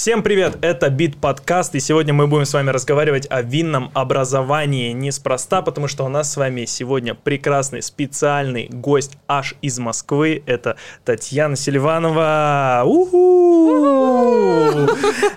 [0.00, 4.92] Всем привет, это Бит Подкаст, и сегодня мы будем с вами разговаривать о винном образовании.
[4.92, 10.78] Неспроста, потому что у нас с вами сегодня прекрасный специальный гость аж из Москвы, это
[11.04, 12.82] Татьяна Селиванова,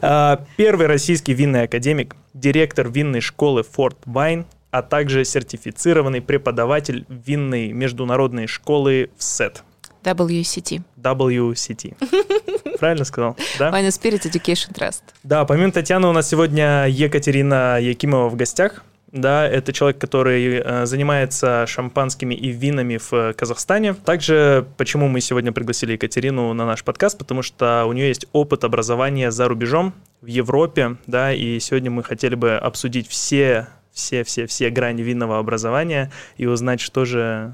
[0.01, 7.73] а, первый российский винный академик, директор винной школы Форт Вайн, а также сертифицированный преподаватель винной
[7.73, 9.61] международной школы в СЭТ.
[10.03, 10.81] WCT.
[10.97, 12.77] WCT.
[12.79, 13.37] Правильно сказал?
[13.59, 13.69] Да?
[13.69, 15.03] Wine Spirit Education Trust.
[15.23, 18.83] Да, помимо Татьяны у нас сегодня Екатерина Якимова в гостях.
[19.13, 23.93] Да, это человек, который э, занимается шампанскими и винами в Казахстане.
[23.93, 28.63] Также, почему мы сегодня пригласили Екатерину на наш подкаст, потому что у нее есть опыт
[28.63, 35.03] образования за рубежом в Европе, да, и сегодня мы хотели бы обсудить все все-все-все грани
[35.03, 37.53] винного образования и узнать, что же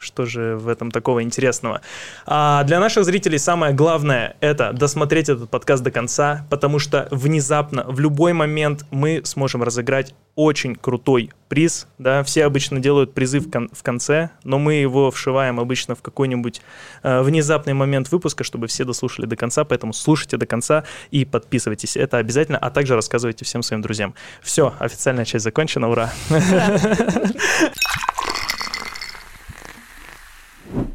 [0.00, 1.82] что же в этом такого интересного?
[2.26, 7.84] А для наших зрителей самое главное– это досмотреть этот подкаст до конца, потому что внезапно,
[7.86, 11.86] в любой момент мы сможем разыграть очень крутой приз.
[11.98, 12.22] Да?
[12.22, 16.62] Все обычно делают призы в, кон- в конце, но мы его вшиваем обычно в какой-нибудь
[17.02, 21.96] э, внезапный момент выпуска, чтобы все дослушали до конца, поэтому слушайте до конца и подписывайтесь.
[21.96, 24.14] Это обязательно, а также рассказывайте всем своим друзьям.
[24.40, 26.10] Все, официальная часть закончена, ура!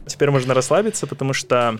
[0.07, 1.79] Теперь можно расслабиться, потому что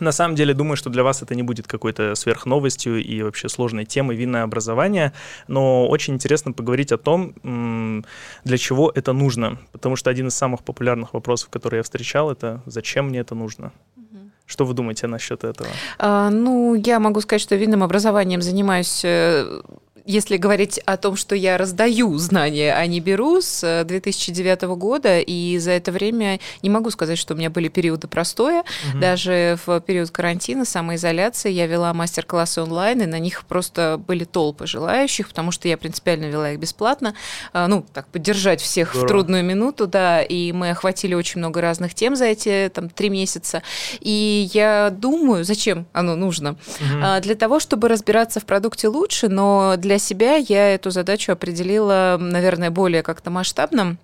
[0.00, 3.84] на самом деле, думаю, что для вас это не будет какой-то сверхновостью и вообще сложной
[3.84, 5.12] темой винное образование,
[5.48, 8.04] но очень интересно поговорить о том,
[8.44, 12.62] для чего это нужно, потому что один из самых популярных вопросов, которые я встречал, это
[12.66, 13.72] «зачем мне это нужно?».
[14.46, 15.68] Что вы думаете насчет этого?
[15.98, 19.62] А, ну, я могу сказать, что винным образованием занимаюсь э,
[20.04, 25.20] если говорить о том, что я раздаю знания, а не беру с 2009 э, года,
[25.20, 28.64] и за это время не могу сказать, что у меня были периоды простоя.
[28.90, 28.98] Угу.
[29.00, 34.66] Даже в период карантина, самоизоляции я вела мастер-классы онлайн, и на них просто были толпы
[34.66, 37.14] желающих, потому что я принципиально вела их бесплатно.
[37.52, 39.06] А, ну, так, поддержать всех Здорово.
[39.06, 43.10] в трудную минуту, да, и мы охватили очень много разных тем за эти там три
[43.10, 43.62] месяца.
[44.00, 46.50] И я думаю, зачем оно нужно?
[46.50, 47.20] Угу.
[47.22, 52.70] Для того, чтобы разбираться в продукте лучше, но для себя я эту задачу определила, наверное,
[52.70, 53.98] более как-то масштабным.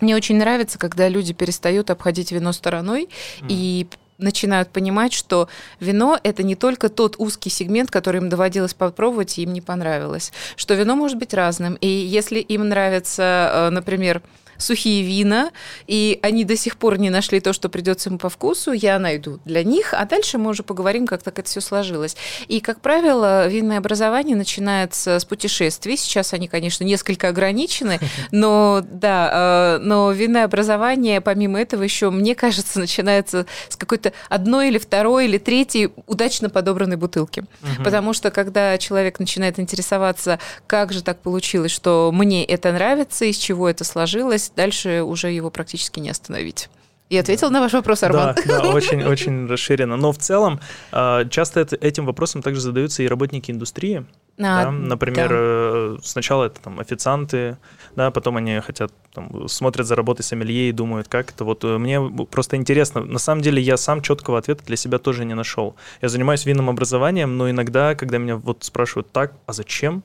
[0.00, 3.08] Мне очень нравится, когда люди перестают обходить вино стороной
[3.40, 3.46] mm.
[3.48, 3.86] и
[4.18, 5.48] начинают понимать, что
[5.80, 10.32] вино это не только тот узкий сегмент, который им доводилось попробовать, и им не понравилось.
[10.56, 11.74] Что вино может быть разным.
[11.80, 14.22] И если им нравится, э, например,
[14.58, 15.50] сухие вина,
[15.86, 19.40] и они до сих пор не нашли то, что придется им по вкусу, я найду
[19.44, 22.16] для них, а дальше мы уже поговорим, как так это все сложилось.
[22.48, 25.96] И, как правило, винное образование начинается с путешествий.
[25.96, 28.00] Сейчас они, конечно, несколько ограничены,
[28.32, 34.68] но да, э, но винное образование, помимо этого, еще, мне кажется, начинается с какой-то одной
[34.68, 37.40] или второй или третьей удачно подобранной бутылки.
[37.62, 37.84] Угу.
[37.84, 43.36] Потому что, когда человек начинает интересоваться, как же так получилось, что мне это нравится, из
[43.36, 46.68] чего это сложилось, есть дальше уже его практически не остановить.
[47.10, 47.54] И ответил да.
[47.54, 48.34] на ваш вопрос, Арман.
[48.46, 49.96] Да, да очень, очень расширенно.
[49.96, 50.60] Но в целом
[50.92, 54.04] а, часто этим вопросом также задаются и работники индустрии.
[54.38, 54.70] А, да?
[54.70, 55.34] Например, да.
[55.38, 57.56] Э, сначала это там официанты,
[57.96, 61.44] да, потом они хотят, там, смотрят за работой сомелье и думают, как это.
[61.44, 62.00] Вот э, мне
[62.30, 63.02] просто интересно.
[63.02, 65.76] На самом деле я сам четкого ответа для себя тоже не нашел.
[66.02, 70.02] Я занимаюсь винным образованием, но иногда, когда меня вот спрашивают, так, а зачем?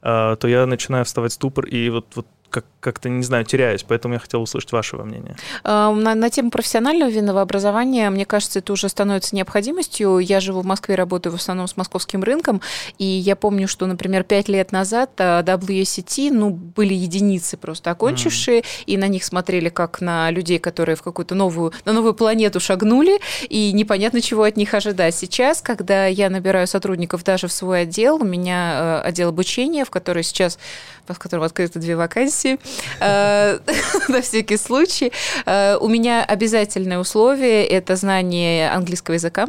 [0.00, 3.84] А, то я начинаю вставать в ступор, и вот, вот как- как-то, не знаю, теряюсь,
[3.86, 5.36] поэтому я хотел услышать вашего мнения.
[5.64, 10.18] А, на, на тему профессионального винного образования, мне кажется, это уже становится необходимостью.
[10.18, 12.60] Я живу в Москве, работаю в основном с московским рынком,
[12.98, 18.60] и я помню, что, например, пять лет назад а, WSET, ну, были единицы просто окончившие,
[18.60, 18.64] mm.
[18.86, 23.20] и на них смотрели как на людей, которые в какую-то новую, на новую планету шагнули,
[23.48, 25.14] и непонятно, чего от них ожидать.
[25.14, 29.90] Сейчас, когда я набираю сотрудников даже в свой отдел, у меня э, отдел обучения, в
[29.90, 30.58] который сейчас,
[31.06, 32.58] в котором открыты две вакансии, вакансии,
[33.00, 33.58] э,
[34.08, 35.12] на всякий случай.
[35.46, 39.46] Э, у меня обязательное условие– это знание английского языка.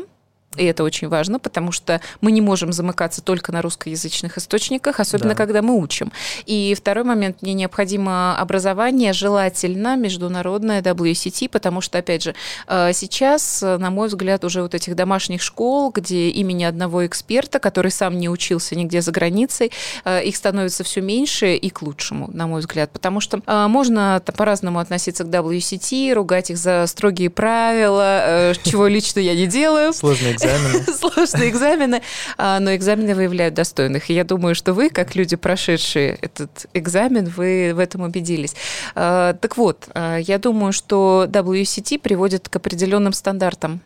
[0.58, 5.30] И это очень важно, потому что мы не можем замыкаться только на русскоязычных источниках, особенно
[5.30, 5.36] да.
[5.36, 6.12] когда мы учим.
[6.48, 12.34] И второй момент, мне необходимо образование, желательно международное WCT, потому что, опять же,
[12.68, 17.92] э, сейчас, на мой взгляд, уже вот этих домашних школ, где имени одного эксперта, который
[17.92, 19.72] сам не учился нигде за границей,
[20.04, 24.19] э, их становится все меньше и к лучшему, на мой взгляд, потому что э, можно
[24.36, 29.94] по-разному относиться к WCT, ругать их за строгие правила, чего лично я не делаю.
[29.94, 30.86] Сложные экзамены.
[30.97, 32.01] Сложные экзамены,
[32.38, 34.09] а, но экзамены выявляют достойных.
[34.09, 38.56] И я думаю, что вы, как люди, прошедшие этот экзамен, вы в этом убедились.
[38.95, 43.81] А, так вот, а, я думаю, что WCT приводит к определенным стандартам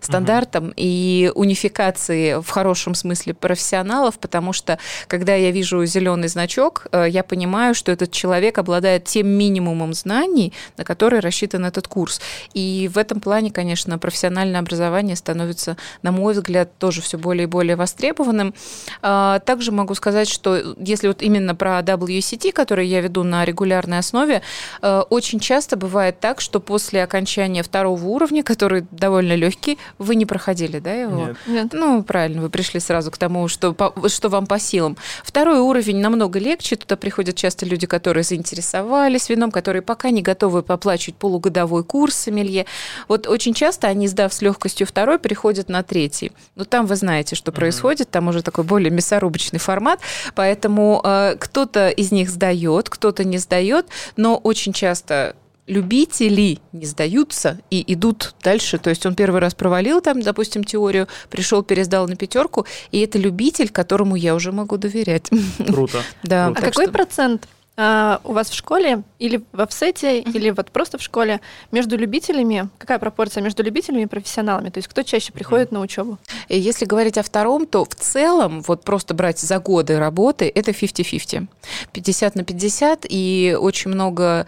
[0.00, 0.74] стандартам угу.
[0.76, 4.78] и унификации в хорошем смысле профессионалов, потому что
[5.08, 10.52] когда я вижу зеленый значок, э, я понимаю, что этот человек обладает тем минимумом знаний,
[10.76, 12.20] на который рассчитан этот курс.
[12.54, 17.46] И в этом плане, конечно, профессиональное образование становится, на мой взгляд, тоже все более и
[17.46, 18.54] более востребованным.
[19.02, 23.98] А, также могу сказать, что если вот именно про WCT, который я веду на регулярной
[23.98, 24.42] основе,
[24.82, 30.26] э, очень часто бывает так, что после окончания второго уровня, который довольно легкий, вы не
[30.26, 31.26] проходили, да, его?
[31.26, 31.36] Нет.
[31.46, 31.68] Нет.
[31.72, 33.74] Ну, правильно, вы пришли сразу к тому, что,
[34.08, 34.96] что вам по силам.
[35.22, 40.62] Второй уровень намного легче, туда приходят часто люди, которые заинтересовались вином, которые пока не готовы
[40.62, 42.66] поплачивать полугодовой курс сомелье.
[43.08, 46.32] Вот очень часто они, сдав с легкостью второй, приходят на третий.
[46.54, 50.00] Но там вы знаете, что происходит, там уже такой более мясорубочный формат,
[50.34, 53.86] поэтому э, кто-то из них сдает, кто-то не сдает,
[54.16, 58.78] но очень часто любители не сдаются и идут дальше.
[58.78, 63.18] То есть он первый раз провалил там, допустим, теорию, пришел, пересдал на пятерку, и это
[63.18, 65.30] любитель, которому я уже могу доверять.
[65.66, 66.02] Круто.
[66.22, 66.48] Да.
[66.48, 67.46] А какой процент
[67.76, 70.32] а, у вас в школе или в офсете, mm-hmm.
[70.32, 71.40] или вот просто в школе
[71.70, 74.70] между любителями, какая пропорция между любителями и профессионалами?
[74.70, 75.74] То есть кто чаще приходит mm-hmm.
[75.74, 76.18] на учебу?
[76.48, 81.46] Если говорить о втором, то в целом, вот просто брать за годы работы, это 50-50.
[81.92, 84.46] 50 на 50, и очень много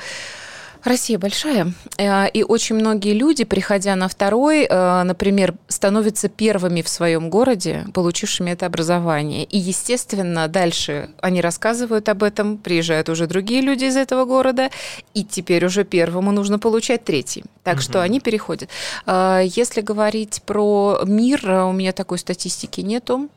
[0.85, 6.89] Россия большая, э, и очень многие люди, приходя на второй, э, например, становятся первыми в
[6.89, 9.45] своем городе, получившими это образование.
[9.45, 14.71] И, естественно, дальше они рассказывают об этом, приезжают уже другие люди из этого города,
[15.15, 17.45] и теперь уже первому нужно получать третий.
[17.65, 17.83] Так угу.
[17.83, 18.69] что они переходят.
[19.07, 23.29] Э, если говорить про мир, у меня такой статистики нету.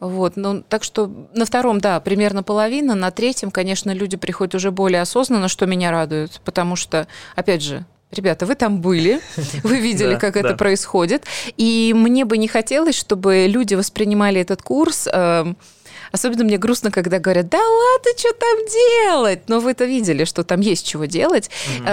[0.00, 4.70] Вот, ну, так что на втором, да, примерно половина, на третьем, конечно, люди приходят уже
[4.70, 7.06] более осознанно, что меня радует, потому что,
[7.36, 9.20] опять же, Ребята, вы там были,
[9.64, 11.24] вы видели, как это происходит.
[11.56, 15.56] И мне бы не хотелось, чтобы люди воспринимали этот курс эм,
[16.14, 19.48] Особенно мне грустно, когда говорят, да ладно, что там делать?
[19.48, 21.50] Но вы-то видели, что там есть чего делать.
[21.80, 21.88] Угу.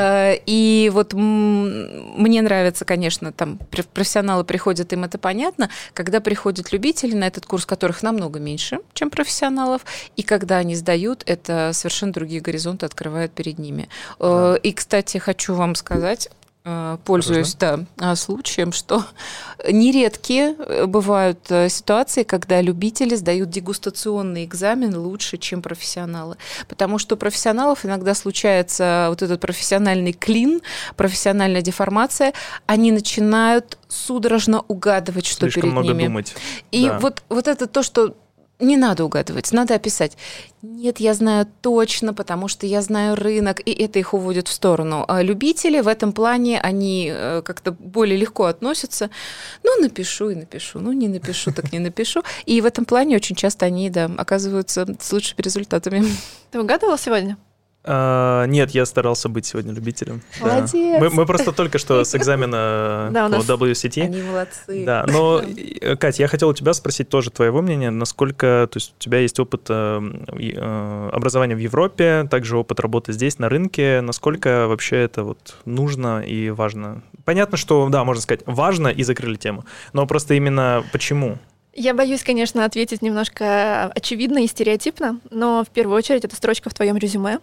[0.46, 3.58] И вот мне нравится, конечно, там
[3.96, 5.72] профессионалы приходят, им это понятно.
[5.96, 9.82] Когда приходят любители на этот курс, которых намного меньше, чем профессионалов,
[10.16, 13.90] и когда они сдают, это совершенно другие горизонты открывают перед ними.
[14.20, 14.56] Э, да.
[14.58, 16.30] И, кстати, хочу вам сказать,
[16.64, 19.04] Э, пользуюсь да, а, случаем, что
[19.68, 26.38] нередки э, бывают э, ситуации, когда любители сдают дегустационный экзамен лучше, чем профессионалы.
[26.68, 30.62] Потому что у профессионалов иногда случается вот этот профессиональный клин,
[30.96, 32.34] профессиональная деформация,
[32.68, 36.04] они начинают судорожно угадывать, что Слишком перед много ними.
[36.04, 36.36] думать.
[36.72, 37.00] И да.
[37.00, 38.16] вот, вот это то, что
[38.62, 40.18] не надо угадывать, надо описать.
[40.62, 45.06] Нет, я знаю точно, потому что я знаю рынок, и это их уводит в сторону.
[45.08, 49.10] А любители в этом плане, они э, как-то более легко относятся.
[49.64, 52.24] Ну, напишу и напишу, ну, не напишу, так не напишу.
[52.46, 56.04] И в этом плане очень часто они, да, оказываются с лучшими результатами.
[56.52, 57.38] Ты угадывал сегодня?
[57.84, 60.22] А, нет, я старался быть сегодня любителем.
[60.40, 60.72] Молодец.
[60.72, 61.00] Да.
[61.00, 64.04] Мы, мы просто только что с экзамена да, по WCT.
[64.04, 64.86] Они молодцы.
[64.86, 65.42] Да, но,
[66.00, 69.40] Катя, я хотел у тебя спросить тоже твоего мнения, насколько, то есть у тебя есть
[69.40, 75.24] опыт э, э, образования в Европе, также опыт работы здесь, на рынке, насколько вообще это
[75.24, 77.02] вот нужно и важно?
[77.26, 81.40] Понятно, что, да, можно сказать, важно и закрыли тему, но просто именно почему?
[81.74, 86.74] Я боюсь, конечно, ответить немножко очевидно и стереотипно, но в первую очередь это строчка в
[86.74, 87.40] твоем резюме,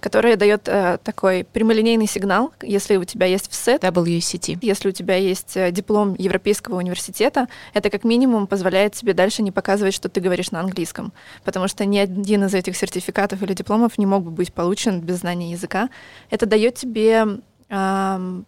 [0.00, 4.58] которая дает э, такой прямолинейный сигнал, если у тебя есть ВСЭТ, WCT.
[4.62, 9.52] если у тебя есть э, диплом Европейского университета, это как минимум позволяет тебе дальше не
[9.52, 11.12] показывать, что ты говоришь на английском,
[11.44, 15.18] потому что ни один из этих сертификатов или дипломов не мог бы быть получен без
[15.18, 15.88] знания языка.
[16.30, 17.26] Это дает тебе
[17.68, 18.42] э,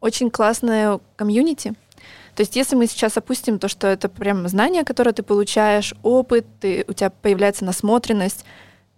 [0.00, 1.74] очень классное комьюнити,
[2.34, 6.46] то есть если мы сейчас опустим то, что это прям знание, которое ты получаешь, опыт,
[6.60, 8.44] ты, у тебя появляется насмотренность,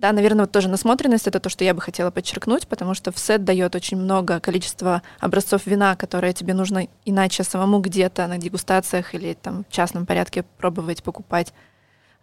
[0.00, 3.18] да, наверное, вот тоже насмотренность это то, что я бы хотела подчеркнуть, потому что в
[3.18, 9.14] сет дает очень много количества образцов вина, которые тебе нужно иначе самому где-то на дегустациях
[9.14, 11.52] или там в частном порядке пробовать, покупать.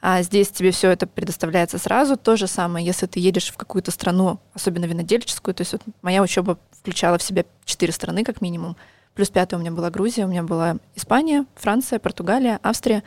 [0.02, 2.18] А здесь тебе все это предоставляется сразу.
[2.18, 5.54] То же самое, если ты едешь в какую-то страну, особенно винодельческую.
[5.54, 8.76] То есть вот моя учеба включала в себя четыре страны как минимум.
[9.14, 13.04] Плюс пятая у меня была Грузия, у меня была Испания, Франция, Португалия, Австрия.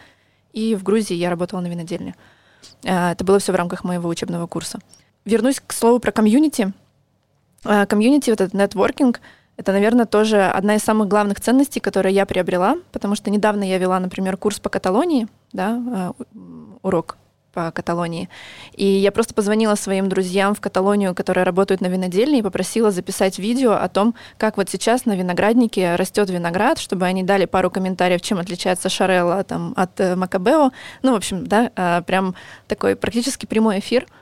[0.53, 2.15] И в Грузии я работала на винодельне.
[2.83, 4.79] Это было все в рамках моего учебного курса.
[5.25, 6.73] Вернусь к слову про комьюнити.
[7.65, 9.21] Э, комьюнити, вот этот нетворкинг,
[9.57, 13.77] это, наверное, тоже одна из самых главных ценностей, которые я приобрела, потому что недавно я
[13.77, 16.25] вела, например, курс по Каталонии, да, э,
[16.83, 17.19] урок
[17.53, 18.29] по Каталонии.
[18.75, 23.39] И я просто позвонила своим друзьям в Каталонию, которые работают на винодельне, и попросила записать
[23.39, 28.21] видео о том, как вот сейчас на винограднике растет виноград, чтобы они дали пару комментариев,
[28.23, 30.71] чем отличается Шарелла там, от э, Макабео.
[31.03, 32.35] Ну, в общем, да, э, прям
[32.69, 34.07] такой практически прямой эфир–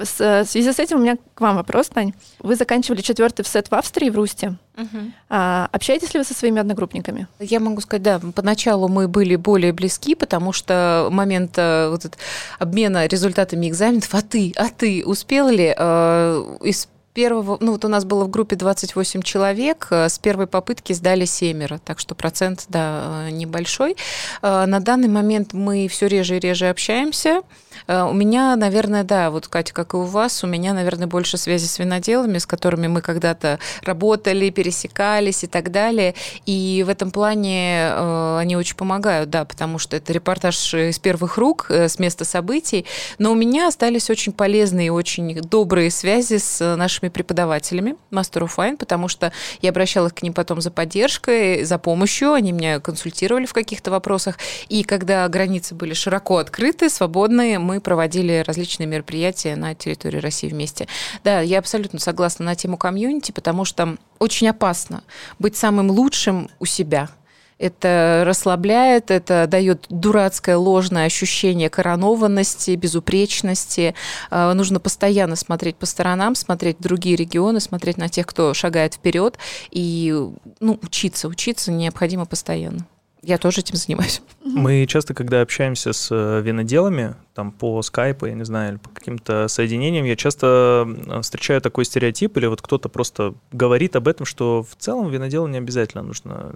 [0.00, 2.12] с, в связи с этим у меня к вам вопрос, Тань.
[2.40, 4.56] Вы заканчивали четвертый сет в Австрии, в Русте.
[4.76, 4.98] Угу.
[5.28, 7.26] А, общаетесь ли вы со своими одногруппниками?
[7.40, 12.18] Я могу сказать, да, поначалу мы были более близки, потому что момент э, вот этот
[12.58, 17.88] обмена результатами экзаменов, а ты, а ты успел ли э, из первого, ну вот у
[17.88, 22.66] нас было в группе 28 человек, э, с первой попытки сдали семеро, так что процент,
[22.68, 23.96] да, э, небольшой.
[24.42, 27.42] На данный момент мы все реже и реже общаемся.
[27.86, 31.36] Э, у меня, наверное, да, вот, Катя, как и у вас, у меня, наверное, больше
[31.36, 36.14] связи с виноделами, с которыми мы когда-то работали, пересекались и так далее.
[36.46, 41.38] И в этом плане э, они очень помогают, да, потому что это репортаж из первых
[41.38, 42.86] рук, э, с места событий.
[43.18, 48.50] Но у меня остались очень полезные и очень добрые связи с нашими преподавателями Master of
[48.56, 49.32] Wine, потому что
[49.62, 54.38] я обращалась к ним потом за поддержкой, за помощью, они меня консультировали в каких-то вопросах.
[54.68, 60.88] И когда границы были широко открыты, свободные, мы проводили различные мероприятия на территории России вместе.
[61.22, 65.02] Да, я абсолютно согласна на тему комьюнити, потому что очень опасно
[65.38, 67.10] быть самым лучшим у себя
[67.58, 73.94] это расслабляет, это дает дурацкое ложное ощущение коронованности, безупречности.
[74.30, 79.38] А, нужно постоянно смотреть по сторонам, смотреть другие регионы, смотреть на тех, кто шагает вперед,
[79.70, 80.14] и
[80.60, 82.86] ну, учиться, учиться необходимо постоянно.
[83.22, 84.22] Я тоже этим занимаюсь.
[84.44, 88.90] Мы часто, когда общаемся с э, виноделами, там по скайпу, я не знаю, или по
[88.90, 90.88] каким-то соединениям, я часто
[91.22, 95.58] встречаю такой стереотип, или вот кто-то просто говорит об этом, что в целом виноделу не
[95.58, 96.54] обязательно нужно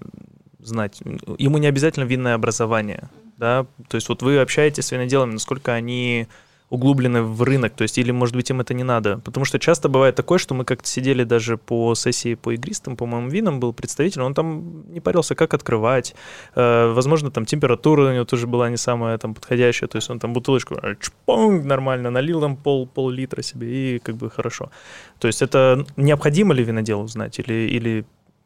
[0.61, 1.01] знать,
[1.39, 6.29] ему не обязательно винное образование, да, то есть вот вы общаетесь с виноделами, насколько они
[6.73, 9.19] углублены в рынок, то есть или, может быть, им это не надо.
[9.19, 13.29] Потому что часто бывает такое, что мы как-то сидели даже по сессии по игристым, по-моему,
[13.29, 16.15] винам был представитель, он там не парился, как открывать.
[16.55, 20.19] Э, возможно, там температура у него тоже была не самая там подходящая, то есть он
[20.19, 24.71] там бутылочку э, чпонг, нормально налил там пол, пол-литра себе и как бы хорошо.
[25.19, 28.05] То есть это необходимо ли виноделу знать или, или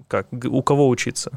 [0.09, 1.31] как, у кого учиться?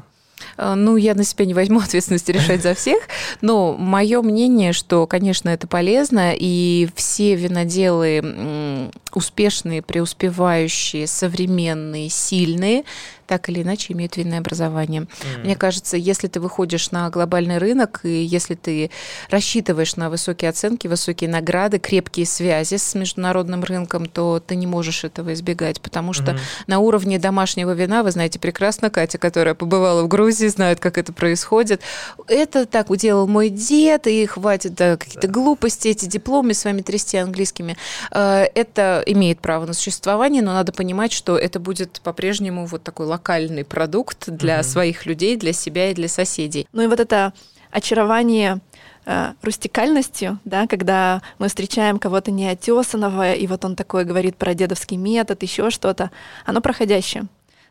[0.56, 3.00] Э, ну, я на себя не возьму ответственность решать за всех,
[3.40, 12.84] но мое мнение, что, конечно, это полезно, и все виноделы успешные, преуспевающие, современные, сильные,
[13.30, 15.02] так или иначе имеют винное образование.
[15.02, 15.44] Mm.
[15.44, 18.90] Мне кажется, если ты выходишь на глобальный рынок, и если ты
[19.30, 25.04] рассчитываешь на высокие оценки, высокие награды, крепкие связи с международным рынком, то ты не можешь
[25.04, 30.02] этого избегать, потому что mm на уровне домашнего вина, вы знаете прекрасно, Катя, которая побывала
[30.02, 31.80] в Грузии, знает, как это происходит.
[32.26, 35.32] Это так уделал мой дед, и хватит да, какие-то да.
[35.32, 37.76] глупости, эти дипломы с вами трясти английскими.
[38.10, 43.06] Э, это имеет право на существование, но надо понимать, что это будет по-прежнему вот такой
[43.06, 44.64] локальный продукт для угу.
[44.64, 46.66] своих людей, для себя и для соседей.
[46.72, 47.32] Ну и вот это
[47.70, 48.60] очарование
[49.06, 54.96] э, рустикальностью, да, когда мы встречаем кого-то неотесанного, и вот он такой говорит про дедовский
[54.96, 56.10] метод, еще что-то,
[56.44, 57.26] оно проходящее.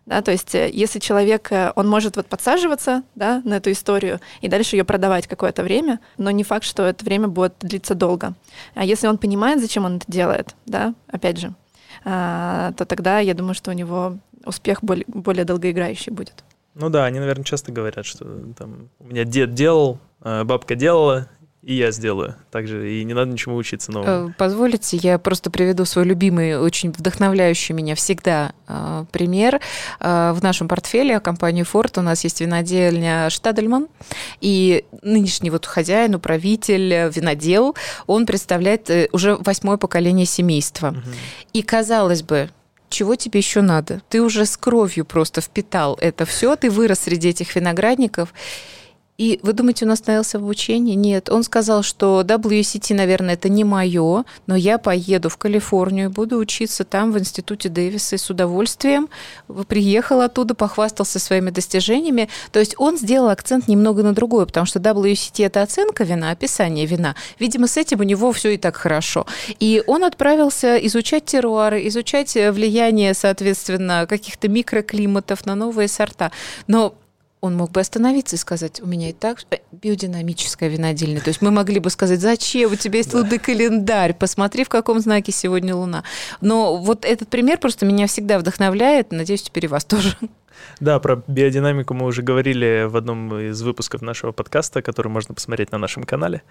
[0.05, 4.19] Да, то есть э, если человек, э, он может вот подсаживаться да, на эту историю
[4.41, 8.33] и дальше ее продавать какое-то время, но не факт, что это время будет длиться долго.
[8.73, 11.53] А если он понимает, зачем он это делает, да, опять же,
[12.05, 14.17] а, то тогда я думаю, что у него
[14.49, 16.43] успех более, более долгоиграющий будет.
[16.75, 18.25] Ну да, они, наверное, часто говорят, что
[18.57, 21.27] там у меня дед делал, а бабка делала,
[21.61, 22.35] и я сделаю.
[22.51, 24.29] Также и не надо ничему учиться новому.
[24.29, 29.59] Э, позволите, я просто приведу свой любимый, очень вдохновляющий меня всегда э, пример.
[29.99, 33.87] Э, в нашем портфеле компании Ford у нас есть винодельня Штадельман,
[34.39, 37.75] и нынешний вот хозяин, управитель, винодел,
[38.07, 40.89] он представляет уже восьмое поколение семейства.
[40.89, 40.99] Угу.
[41.53, 42.49] И казалось бы,
[42.89, 44.01] чего тебе еще надо?
[44.09, 48.33] Ты уже с кровью просто впитал это все, ты вырос среди этих виноградников.
[49.19, 50.95] И вы думаете, он остановился в обучении?
[50.95, 51.29] Нет.
[51.29, 56.85] Он сказал, что WCT, наверное, это не мое, но я поеду в Калифорнию, буду учиться
[56.85, 59.09] там, в институте Дэвиса, и с удовольствием
[59.67, 62.29] приехал оттуда, похвастался своими достижениями.
[62.53, 66.85] То есть он сделал акцент немного на другое, потому что WCT– это оценка вина, описание
[66.85, 67.15] вина.
[67.39, 69.27] Видимо, с этим у него все и так хорошо.
[69.59, 76.31] И он отправился изучать терруары, изучать влияние, соответственно, каких-то микроклиматов на новые сорта.
[76.67, 76.95] Но
[77.41, 79.39] он мог бы остановиться и сказать, у меня и так
[79.71, 81.21] биодинамическая винодельня.
[81.21, 83.19] То есть мы могли бы сказать, зачем, у тебя есть да.
[83.19, 86.03] лунный календарь, посмотри, в каком знаке сегодня Луна.
[86.41, 90.15] Но вот этот пример просто меня всегда вдохновляет, надеюсь, теперь и вас тоже.
[90.79, 95.71] Да, про биодинамику мы уже говорили в одном из выпусков нашего подкаста, который можно посмотреть
[95.71, 96.41] на нашем канале.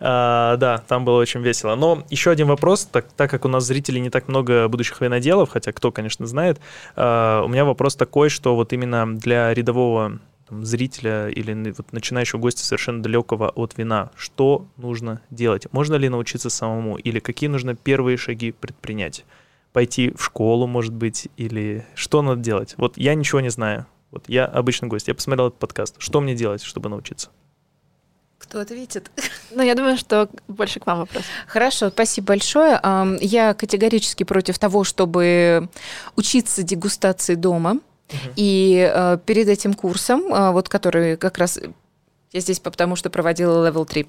[0.00, 1.74] А, да, там было очень весело.
[1.74, 5.50] Но еще один вопрос, так, так как у нас зрителей не так много будущих виноделов,
[5.50, 6.60] хотя кто, конечно, знает,
[6.96, 12.40] а, у меня вопрос такой, что вот именно для рядового там, зрителя или вот начинающего
[12.40, 15.66] гостя совершенно далекого от вина, что нужно делать?
[15.72, 16.96] Можно ли научиться самому?
[16.96, 19.24] Или какие нужно первые шаги предпринять?
[19.78, 22.74] Пойти в школу, может быть, или что надо делать?
[22.78, 23.86] Вот я ничего не знаю.
[24.10, 25.94] Вот я обычный гость, я посмотрел этот подкаст.
[25.98, 27.28] Что мне делать, чтобы научиться?
[28.38, 29.08] Кто ответит?
[29.52, 31.22] Ну, я думаю, что больше к вам вопрос.
[31.46, 32.80] Хорошо, спасибо большое.
[33.20, 35.68] Я категорически против того, чтобы
[36.16, 37.78] учиться дегустации дома.
[38.34, 41.60] И э, перед этим курсом, э, вот который как раз
[42.32, 44.06] я здесь потому, что проводила level 3.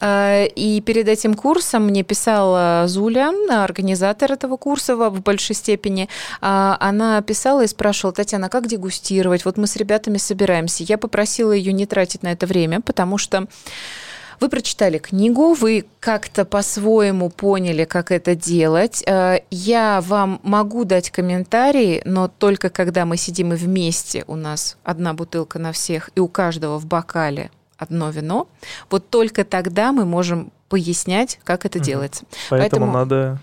[0.00, 6.08] Э, и перед этим курсом мне писала Зуля, организатор этого курса в большей степени.
[6.40, 9.44] Э, она писала и спрашивала, Татьяна, как дегустировать?
[9.44, 10.82] Вот мы с ребятами собираемся.
[10.84, 13.46] Я попросила ее не тратить на это время, потому что
[14.40, 19.02] вы прочитали книгу, вы как-то по-своему поняли, как это делать.
[19.06, 24.78] Э, я вам могу дать комментарии, но только когда мы сидим и вместе, у нас
[24.84, 28.48] одна бутылка на всех, и у каждого в бокале одно вино,
[28.90, 32.24] вот только тогда мы можем пояснять, как это делается.
[32.50, 33.38] Поэтому, поэтому надо.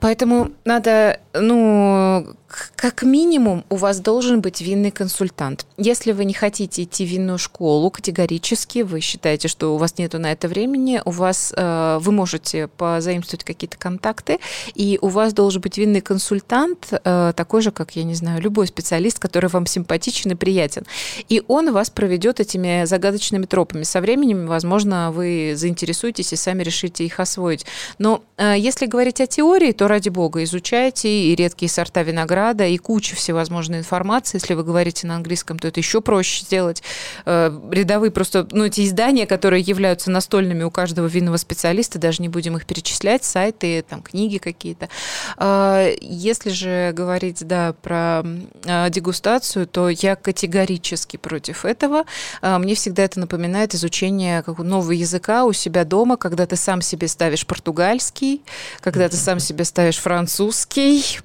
[0.00, 2.34] Поэтому надо, ну,
[2.76, 5.66] как минимум у вас должен быть винный консультант.
[5.76, 10.18] Если вы не хотите идти в винную школу категорически, вы считаете, что у вас нету
[10.18, 14.38] на это времени, у вас э, вы можете позаимствовать какие-то контакты,
[14.74, 18.66] и у вас должен быть винный консультант, э, такой же, как, я не знаю, любой
[18.66, 20.84] специалист, который вам симпатичен и приятен.
[21.28, 23.82] И он вас проведет этими загадочными тропами.
[23.82, 27.66] Со временем, возможно, вы заинтересуетесь и сами решите их освоить.
[27.98, 32.78] Но э, если говорить о теории, то ради бога, изучайте и редкие сорта винограда, и
[32.78, 34.38] куча всевозможной информации.
[34.38, 36.82] Если вы говорите на английском, то это еще проще сделать.
[37.26, 42.28] Э, рядовые просто, ну, эти издания, которые являются настольными у каждого винного специалиста, даже не
[42.28, 44.88] будем их перечислять, сайты, там, книги какие-то.
[45.36, 48.22] Э, если же говорить, да, про
[48.90, 52.04] дегустацию, то я категорически против этого.
[52.42, 57.46] Мне всегда это напоминает изучение нового языка у себя дома, когда ты сам себе ставишь
[57.46, 58.42] португальский,
[58.80, 61.18] когда ты сам себе ставишь французский,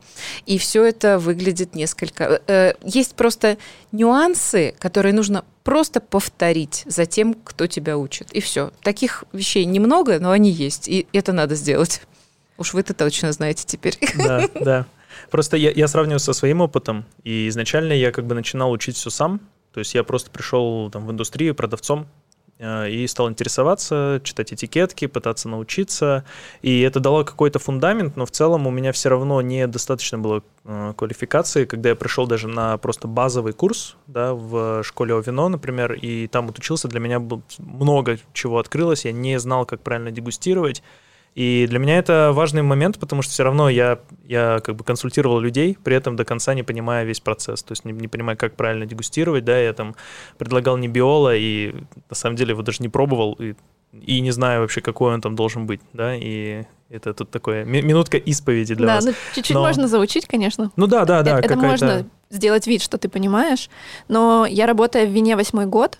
[0.45, 2.41] и все это выглядит несколько...
[2.47, 3.57] Э, есть просто
[3.91, 8.31] нюансы, которые нужно просто повторить за тем, кто тебя учит.
[8.31, 8.71] И все.
[8.81, 12.01] Таких вещей немного, но они есть, и это надо сделать.
[12.57, 13.97] Уж вы-то точно знаете теперь.
[14.17, 14.85] Да, да.
[15.29, 19.09] Просто я, я сравниваю со своим опытом, и изначально я как бы начинал учить все
[19.09, 22.22] сам, то есть я просто пришел там в индустрию продавцом, Э,
[22.59, 26.23] и стал интересоваться, читать этикетки, пытаться научиться.
[26.61, 30.93] И это дало какой-то фундамент, но в целом у меня все равно недостаточно было э,
[30.95, 36.27] квалификации, когда я пришел даже на просто базовый курс да, в школе Овино, например, и
[36.27, 37.21] там вот учился, для меня
[37.57, 40.83] много чего открылось, я не знал, как правильно дегустировать,
[41.35, 45.39] и для меня это важный момент, потому что все равно я, я как бы консультировал
[45.39, 48.55] людей, при этом до конца не понимая весь процесс, то есть не, не понимая, как
[48.55, 49.95] правильно дегустировать, да, я там
[50.37, 51.73] предлагал не биола, и
[52.09, 53.55] на самом деле его даже не пробовал, и,
[53.93, 58.17] и не знаю вообще, какой он там должен быть, да, и это тут такое минутка
[58.17, 59.05] исповеди для да, вас.
[59.05, 59.61] Да, ну чуть-чуть но...
[59.61, 60.71] можно заучить, конечно.
[60.75, 61.39] Ну да, да, да.
[61.39, 63.71] Это, это можно сделать вид, что ты понимаешь,
[64.07, 65.97] но я работаю в вине восьмой год,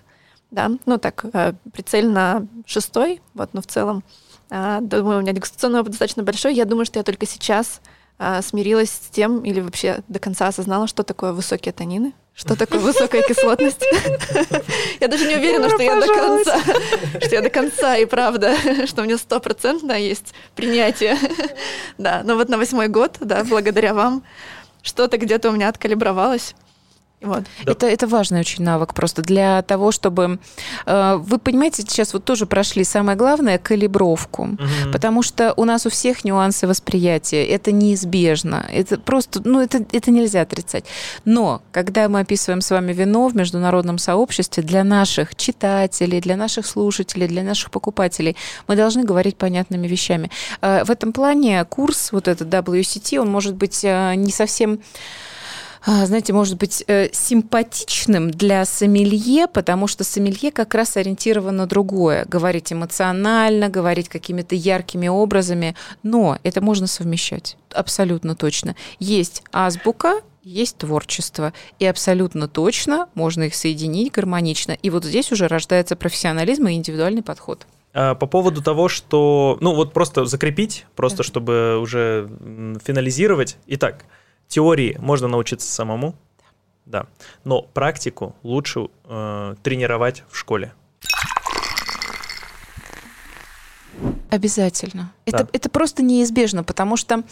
[0.52, 4.04] да, ну так, э, прицельно шестой, вот, но в целом
[4.50, 6.54] думаю, у меня дегустационный опыт достаточно большой.
[6.54, 7.80] Я думаю, что я только сейчас
[8.18, 12.78] а, смирилась с тем или вообще до конца осознала, что такое высокие танины, что такое
[12.80, 13.84] высокая кислотность.
[15.00, 16.60] Я даже не уверена, что я до конца,
[17.20, 21.18] что я до конца и правда, что у меня стопроцентно есть принятие.
[21.98, 24.24] Да, но вот на восьмой год, да, благодаря вам,
[24.82, 26.54] что-то где-то у меня откалибровалось.
[27.24, 27.44] Вот.
[27.64, 27.72] Да.
[27.72, 30.38] Это, это важный очень навык просто для того, чтобы...
[30.86, 34.92] Э, вы понимаете, сейчас вот тоже прошли самое главное— калибровку, угу.
[34.92, 40.10] потому что у нас у всех нюансы восприятия, это неизбежно, это просто, ну, это, это
[40.10, 40.84] нельзя отрицать.
[41.24, 46.66] Но когда мы описываем с вами вино в международном сообществе, для наших читателей, для наших
[46.66, 48.36] слушателей, для наших покупателей,
[48.68, 50.30] мы должны говорить понятными вещами.
[50.60, 54.78] Э, в этом плане курс, вот этот WCT, он может быть э, не совсем а,
[55.86, 62.24] знаете, может быть э, симпатичным для сомелье, потому что сомелье как раз ориентировано на другое.
[62.24, 68.76] Говорить эмоционально, говорить какими-то яркими образами, но это можно совмещать, абсолютно точно.
[68.98, 71.52] Есть азбука, есть творчество.
[71.78, 74.72] И абсолютно точно можно их соединить гармонично.
[74.72, 77.66] И вот здесь уже рождается профессионализм и индивидуальный подход.
[77.94, 81.22] А, по поводу того, что, ну вот просто закрепить, просто да.
[81.24, 82.28] чтобы уже
[82.84, 83.56] финализировать.
[83.66, 84.04] Итак,
[84.48, 86.14] Теории можно научиться самому.
[86.86, 87.06] да.
[87.44, 90.72] Но практику лучше э, тренировать в школе.
[94.30, 95.12] Обязательно.
[95.26, 95.38] Да.
[95.38, 97.22] Это, это просто неизбежно, потому что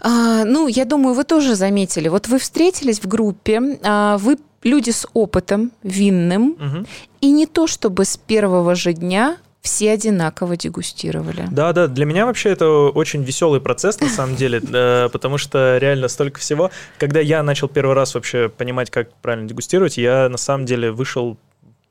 [0.00, 2.08] а, ну, я думаю, вы тоже заметили.
[2.08, 6.86] Вот вы встретились в группе, а, вы люди с опытом винным, Мгм.
[7.22, 11.46] и не то чтобы с первого же дня все одинаково дегустировали.
[11.50, 14.60] Да, да, для меня вообще это очень веселый процесс, на самом деле,
[15.10, 16.70] потому что реально столько всего.
[16.98, 21.38] Когда я начал первый раз вообще понимать, как правильно дегустировать, я на самом деле вышел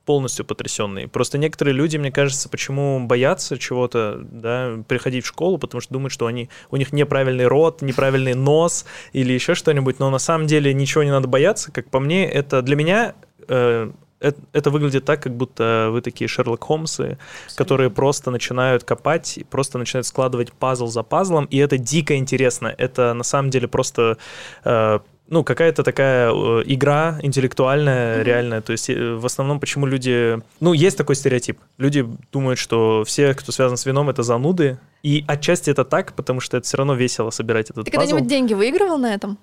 [0.05, 1.07] полностью потрясенный.
[1.07, 6.13] Просто некоторые люди, мне кажется, почему боятся чего-то, да, приходить в школу, потому что думают,
[6.13, 10.75] что они, у них неправильный рот, неправильный нос или еще что-нибудь, но на самом деле
[10.75, 11.71] ничего не надо бояться.
[11.71, 13.15] Как по мне, это для меня
[13.47, 13.91] э,
[14.23, 17.17] это, это выглядит так, как будто вы такие Шерлок Холмсы,
[17.55, 22.73] которые просто начинают копать, просто начинают складывать пазл за пазлом, и это дико интересно.
[22.77, 24.17] Это на самом деле просто
[24.63, 28.23] э, ну, какая-то такая э, игра интеллектуальная, Мгм.
[28.25, 28.62] реальная.
[28.62, 30.39] То есть э, в основном почему люди...
[30.59, 31.59] Ну, есть такой стереотип.
[31.77, 34.77] Люди думают, что все, кто связан с вином, это зануды.
[35.01, 38.01] И отчасти это так, потому что это все равно весело собирать этот Ты пазл.
[38.01, 39.38] когда-нибудь деньги выигрывал на этом?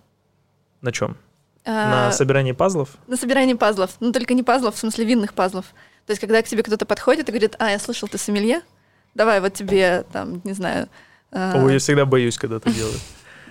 [0.80, 1.16] На чем?
[1.64, 2.90] А, На собирании пазлов?
[3.06, 3.90] на собирании пазлов.
[4.00, 5.66] Ну, только не пазлов, в смысле винных пазлов.
[6.06, 8.62] То есть, когда к тебе кто-то подходит и говорит, а, я слышал, ты сомелье,
[9.14, 10.88] давай вот тебе, там, не знаю...
[11.30, 13.00] а, Ой, я всегда боюсь, когда это делают.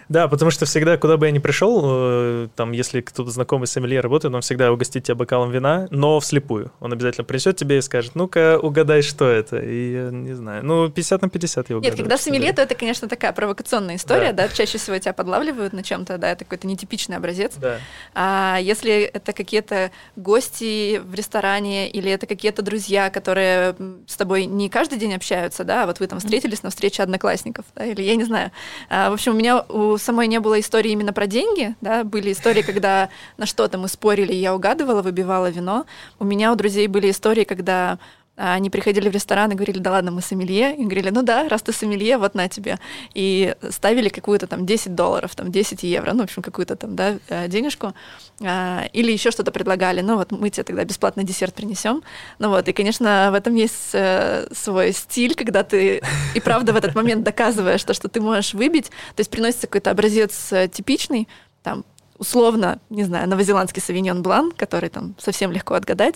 [0.10, 3.72] Да, потому что всегда, куда бы я ни пришел, э, там, если кто-то знакомый с
[3.72, 6.72] сомелье работает, он всегда угостит тебя бокалом вина, но вслепую.
[6.80, 9.58] Он обязательно принесет тебе и скажет, ну-ка, угадай, что это.
[9.60, 10.66] И я не знаю.
[10.66, 11.94] Ну, 50 на 50 я угадаю.
[11.94, 12.56] Нет, когда сомелье, говоря.
[12.56, 14.48] то это, конечно, такая провокационная история, Да.
[14.48, 14.50] да.
[14.50, 17.54] чаще всего тебя подлавливают на чем-то, да, это какой-то нетипичный образец.
[17.58, 17.78] Да.
[18.16, 23.76] А если это какие-то гости в ресторане или это какие-то друзья, которые
[24.08, 27.66] с тобой не каждый день общаются, да, а вот вы там встретились на встрече одноклассников,
[27.76, 28.52] да, или я не знаю.
[28.90, 32.32] А, в общем, у меня у самой не было истории именно про деньги, да, были
[32.32, 35.86] истории, когда на что-то мы спорили, я угадывала, выбивала вино.
[36.20, 38.00] У меня у друзей были истории, когда
[38.40, 40.74] они приходили в ресторан и говорили, да ладно, мы сомелье.
[40.76, 42.80] И говорили, ну да, раз ты сомелье, вот на тебе.
[43.14, 47.18] И ставили какую-то там 10 долларов, там 10 евро, ну, в общем, какую-то там, да,
[47.28, 47.94] э, денежку.
[48.42, 50.00] А, Или еще что-то предлагали.
[50.02, 52.02] Ну, вот мы тебе тогда бесплатно десерт принесем.
[52.40, 56.02] Ну вот, и, конечно, в этом есть э, свой стиль, когда ты
[56.34, 58.86] и правда в этот момент доказываешь то, что ты можешь выбить.
[59.16, 61.28] То есть приносится какой-то образец э, типичный,
[61.62, 61.84] там,
[62.20, 66.16] условно, не знаю, новозеландский савиньон блан, который там совсем легко отгадать,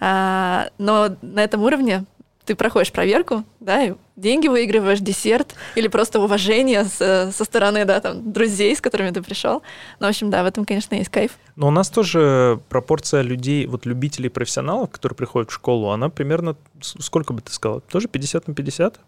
[0.00, 2.04] А, но на этом уровне
[2.44, 8.00] ты проходишь проверку, да, и деньги выигрываешь, десерт или просто уважение с- со стороны, да,
[8.00, 9.62] там, друзей, с которыми ты пришел.
[9.98, 11.38] Ну, в общем, да, в этом, конечно, есть кайф.
[11.56, 16.54] Но у нас тоже пропорция людей, вот любителей, профессионалов, которые приходят в школу, она примерно,
[16.82, 19.00] сколько бы ты сказала, тоже 50 на 50?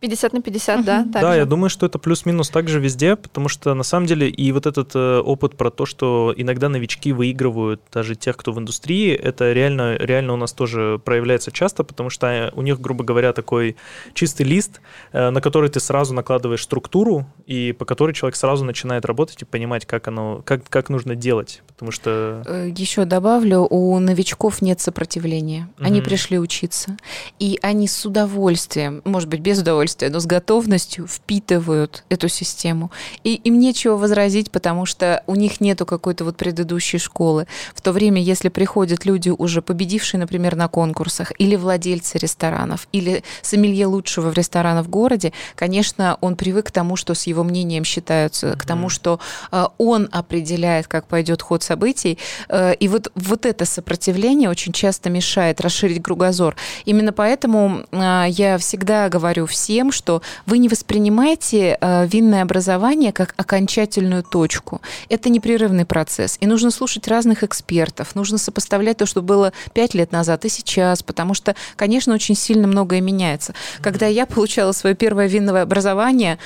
[0.00, 1.12] 50 на 50, да, Мгм.
[1.12, 4.28] так да, я думаю, что это плюс-минус так же везде, потому что на самом деле
[4.28, 8.58] и вот этот э, опыт про то, что иногда новички выигрывают даже тех, кто в
[8.60, 13.02] индустрии, это реально, реально у нас тоже проявляется часто, потому что э, у них, грубо
[13.02, 13.76] говоря, такой
[14.14, 14.80] чистый лист,
[15.12, 19.44] э, на который ты сразу накладываешь структуру, и по которой человек сразу начинает работать и
[19.46, 22.44] понимать, как оно, как, как нужно делать, потому что...
[22.76, 25.68] Еще добавлю, у новичков нет сопротивления.
[25.80, 26.08] Они Мгм.
[26.08, 26.96] пришли учиться,
[27.40, 32.90] и они с удовольствием, может быть, без удовольствия, но с готовностью впитывают эту систему.
[33.24, 37.46] И им нечего возразить, потому что у них нету какой-то вот предыдущей школы.
[37.74, 43.24] В то время, если приходят люди, уже победившие, например, на конкурсах, или владельцы ресторанов, или
[43.40, 47.84] сомелье лучшего в ресторанах в городе, конечно, он привык к тому, что с его мнением
[47.84, 49.18] считаются, к тому, что
[49.50, 52.18] э, он определяет, как пойдет ход событий.
[52.50, 56.54] Э, И вот, вот это сопротивление очень часто мешает расширить кругозор.
[56.84, 63.34] Именно поэтому э, я всегда говорю всем, что вы не воспринимаете э, винное образование как
[63.36, 64.80] окончательную точку.
[65.08, 66.36] Это непрерывный процесс.
[66.40, 71.02] И нужно слушать разных экспертов, нужно сопоставлять то, что было пять лет назад и сейчас,
[71.02, 73.54] потому что, конечно, очень сильно многое меняется.
[73.80, 76.38] Когда я получала свое первое винное образование,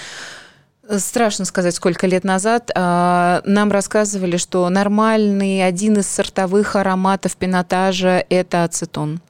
[0.98, 8.24] Страшно сказать, сколько лет назад а, нам рассказывали, что нормальный один из сортовых ароматов пинотажа–
[8.28, 9.20] это ацетон.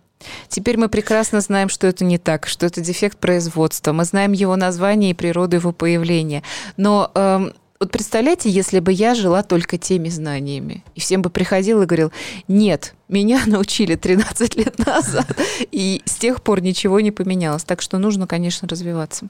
[0.49, 3.93] Теперь мы прекрасно знаем, что это не так, что это дефект производства.
[3.93, 6.43] Мы знаем его название и природу его появления.
[6.77, 11.83] Но эм, вот представляете, если бы я жила только теми знаниями, и всем бы приходил
[11.83, 12.13] и говорил,
[12.47, 15.27] нет, меня научили 13 лет назад,
[15.73, 17.65] и с тех пор ничего не поменялось.
[17.65, 19.27] Так что нужно, конечно, развиваться.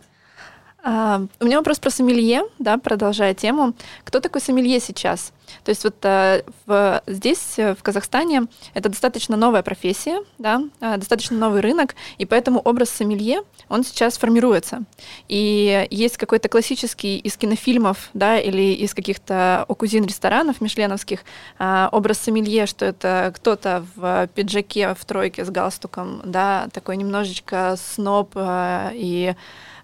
[0.85, 3.75] А, у меня вопрос про сомелье, да, продолжая тему.
[4.05, 5.33] Кто такой сомелье сейчас?
[5.64, 10.97] То есть вот а, в, здесь, э, в Казахстане, это достаточно новая профессия, да, а,
[10.97, 14.83] достаточно новый рынок, и поэтому образ сомелье, он сейчас формируется.
[15.29, 21.21] И есть какой-то классический из кинофильмов, да, или из каких-то окузин ресторанов мишленовских
[21.61, 27.77] а, образ сомелье, что это кто-то в пиджаке, в тройке с галстуком, да, такой немножечко
[27.79, 29.35] сноб и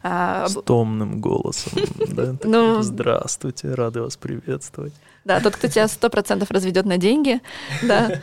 [0.03, 1.73] С томным голосом.
[2.45, 4.93] Ну, Здравствуйте, рады вас приветствовать.
[5.25, 7.41] Да, тот, кто тебя сто процентов разведет на деньги.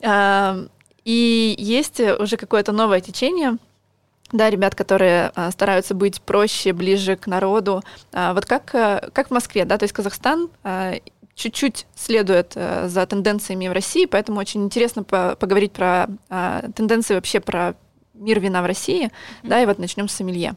[0.00, 0.56] А,
[1.04, 3.56] и есть уже какое-то новое течение,
[4.30, 7.82] да, ребят, которые а, стараются быть проще, ближе к народу.
[8.12, 10.94] А, вот как, а, как в Москве, да, то есть Казахстан а,
[11.34, 17.14] чуть-чуть следует а, за тенденциями в России, поэтому очень интересно по поговорить про а, тенденции
[17.14, 17.74] вообще про
[18.18, 19.48] мир вина в России, mm-hmm.
[19.48, 20.54] да, и вот начнем с сомелье.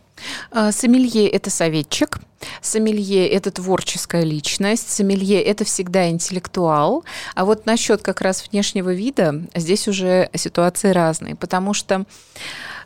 [0.52, 2.20] А, сомелье– это советчик,
[2.62, 7.04] сомелье– это творческая личность, сомелье– это всегда интеллектуал,
[7.36, 12.06] а вот насчет как раз внешнего вида здесь уже ситуации разные, потому что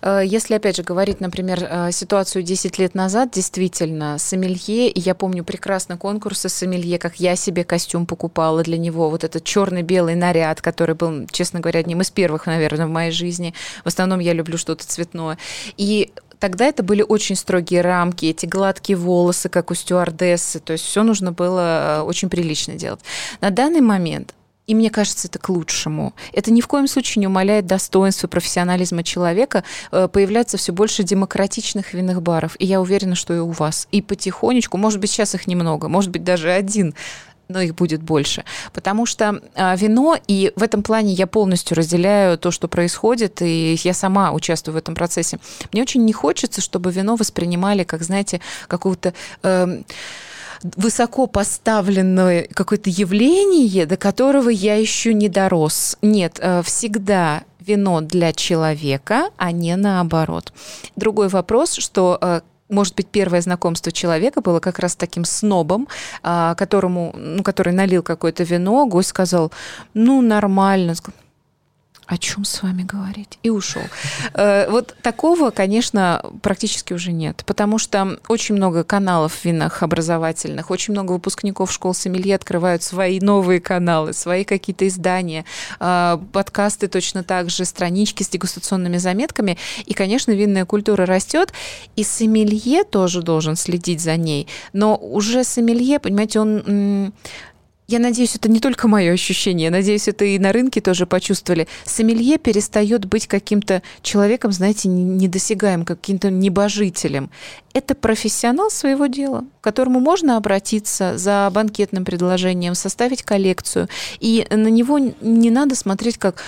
[0.01, 5.43] если, опять же, говорить, например, э, ситуацию 10 лет назад, действительно, сомелье, и я помню
[5.43, 10.95] прекрасно конкурсы сомелье, как я себе костюм покупала для него, вот этот черно-белый наряд, который
[10.95, 13.53] был, честно говоря, одним из первых, наверное, в моей жизни.
[13.83, 15.37] В основном я люблю что-то цветное.
[15.77, 20.85] И Тогда это были очень строгие рамки, эти гладкие волосы, как у стюардессы, то есть
[20.85, 22.99] все нужно было э, очень прилично делать.
[23.41, 24.33] На данный момент
[24.67, 26.13] и мне кажется, это к лучшему.
[26.33, 29.63] Это ни в коем случае не умаляет достоинства профессионализма человека.
[29.91, 32.55] Э, появляется все больше демократичных винных баров.
[32.59, 33.87] И я уверена, что и у вас.
[33.91, 36.95] И потихонечку, может быть, сейчас их немного, может быть, даже один,
[37.47, 38.43] но их будет больше.
[38.73, 43.79] Потому что а, вино, и в этом плане я полностью разделяю то, что происходит, и
[43.83, 45.39] я сама участвую в этом процессе.
[45.71, 49.13] Мне очень не хочется, чтобы вино воспринимали как, знаете, какого-то...
[49.43, 49.81] Э,
[50.63, 55.97] высоко поставленное какое-то явление, до которого я еще не дорос.
[56.01, 60.53] Нет, э, всегда вино для человека, а не наоборот.
[60.95, 65.87] Другой вопрос, что э, может быть, первое знакомство человека было как раз таким снобом,
[66.23, 69.51] а, которому, ну, который налил какое-то вино, гость сказал,
[69.93, 70.95] ну, нормально
[72.07, 73.39] о чем с вами говорить?
[73.41, 73.81] И ушел.
[74.33, 80.93] Э, вот такого, конечно, практически уже нет, потому что очень много каналов винах образовательных, очень
[80.93, 85.45] много выпускников школ сомелье открывают свои новые каналы, свои какие-то издания,
[85.79, 89.57] э, подкасты точно так же, странички с дегустационными заметками.
[89.85, 91.53] И, конечно, винная культура растет,
[91.95, 94.47] и сомелье тоже должен следить за ней.
[94.73, 97.13] Но уже сомелье, понимаете, он
[97.87, 101.67] я надеюсь, это не только мое ощущение, я надеюсь, это и на рынке тоже почувствовали.
[101.85, 107.29] Сомелье перестает быть каким-то человеком, знаете, недосягаемым, каким-то небожителем
[107.75, 113.89] это профессионал своего дела, к которому можно обратиться за банкетным предложением, составить коллекцию.
[114.21, 116.41] И на него не надо смотреть как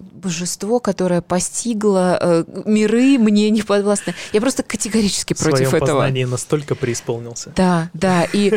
[0.00, 4.14] божество, которое постигло э, миры, мне не подвластны.
[4.32, 5.88] Я просто категорически против В этого.
[5.88, 7.52] познании настолько преисполнился.
[7.56, 8.24] Да, да.
[8.32, 8.52] И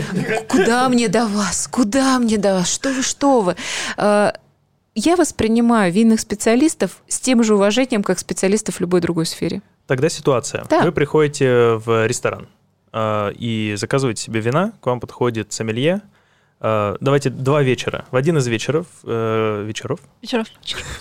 [0.48, 1.68] куда мне до вас?
[1.68, 2.72] Куда мне до вас?
[2.72, 3.56] Что вы, что вы?
[3.98, 4.32] Э,
[4.96, 9.62] я воспринимаю винных специалистов с тем же уважением, как специалистов в любой другой сфере.
[9.88, 10.66] Тогда ситуация.
[10.70, 10.82] Да.
[10.82, 12.48] Вы приходите в ресторан
[12.92, 16.02] э, и заказываете себе вина, к вам подходит сомелье.
[16.62, 18.06] Э, давайте два вечера.
[18.12, 18.88] В один из вечеров...
[19.04, 20.00] Э, вечеров?
[20.22, 20.48] Вечеров.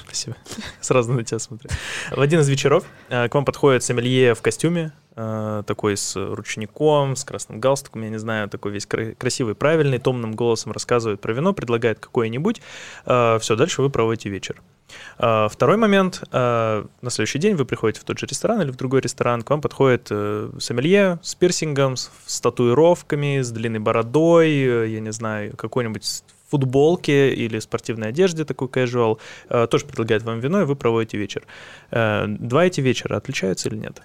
[0.05, 0.37] Спасибо.
[0.81, 1.71] Сразу на тебя смотрю.
[2.11, 7.25] В один из вечеров э, к вам подходит сомелье в костюме, такой с ручником, с
[7.25, 11.99] красным галстуком, я не знаю, такой весь красивый, правильный, томным голосом рассказывает про вино, предлагает
[11.99, 12.61] какое-нибудь.
[13.07, 14.63] Э, все, дальше вы проводите вечер.
[15.19, 16.23] А, второй момент.
[16.33, 19.61] На следующий день вы приходите в тот же ресторан или в другой ресторан, к вам
[19.61, 26.23] подходит э, сомелье с пирсингом, с татуировками, с длинной бородой, э, я не знаю, какой-нибудь
[26.51, 31.47] футболке или спортивной одежде, такой casual, э, тоже предлагает вам вино, и вы проводите вечер.
[31.91, 34.03] Два эти вечера отличаются или нет?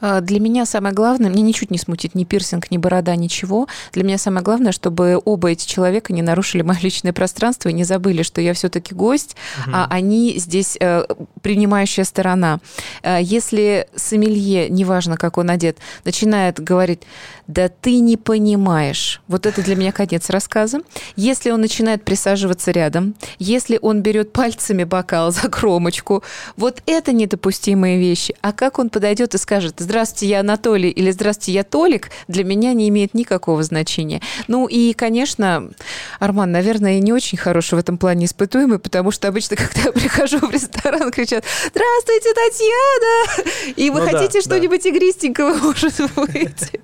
[0.00, 3.68] А, для меня самое главное, мне ничуть не смутит ни пирсинг, ни борода, ничего.
[3.92, 7.84] Для меня самое главное, чтобы оба эти человека не нарушили мое личное пространство и не
[7.84, 9.70] забыли, что я все-таки гость, угу.
[9.74, 11.04] а они здесь э,
[11.40, 12.60] принимающая сторона.
[13.02, 17.02] Э, если сомелье, неважно, как он одет, начинает говорить,
[17.46, 20.80] да ты не понимаешь, вот это для меня конец рассказа.
[21.16, 26.22] Если он начинает присаживаться рядом, если он берет пальцами бокал за кромочку,
[26.56, 28.34] вот это недопустимые вещи.
[28.40, 32.42] А как он подойдет и скажет, скажет «Здравствуйте, я Анатолий» или «Здравствуйте, я Толик», для
[32.42, 34.20] меня не имеет никакого значения.
[34.48, 35.70] Ну и, конечно,
[36.18, 40.38] Арман, наверное, не очень хороший в этом плане испытуемый, потому что обычно, когда я прихожу
[40.38, 44.88] в ресторан, кричат «Здравствуйте, Татьяна!» И вы ну хотите да, что-нибудь да.
[44.88, 46.80] игристенького, может быть?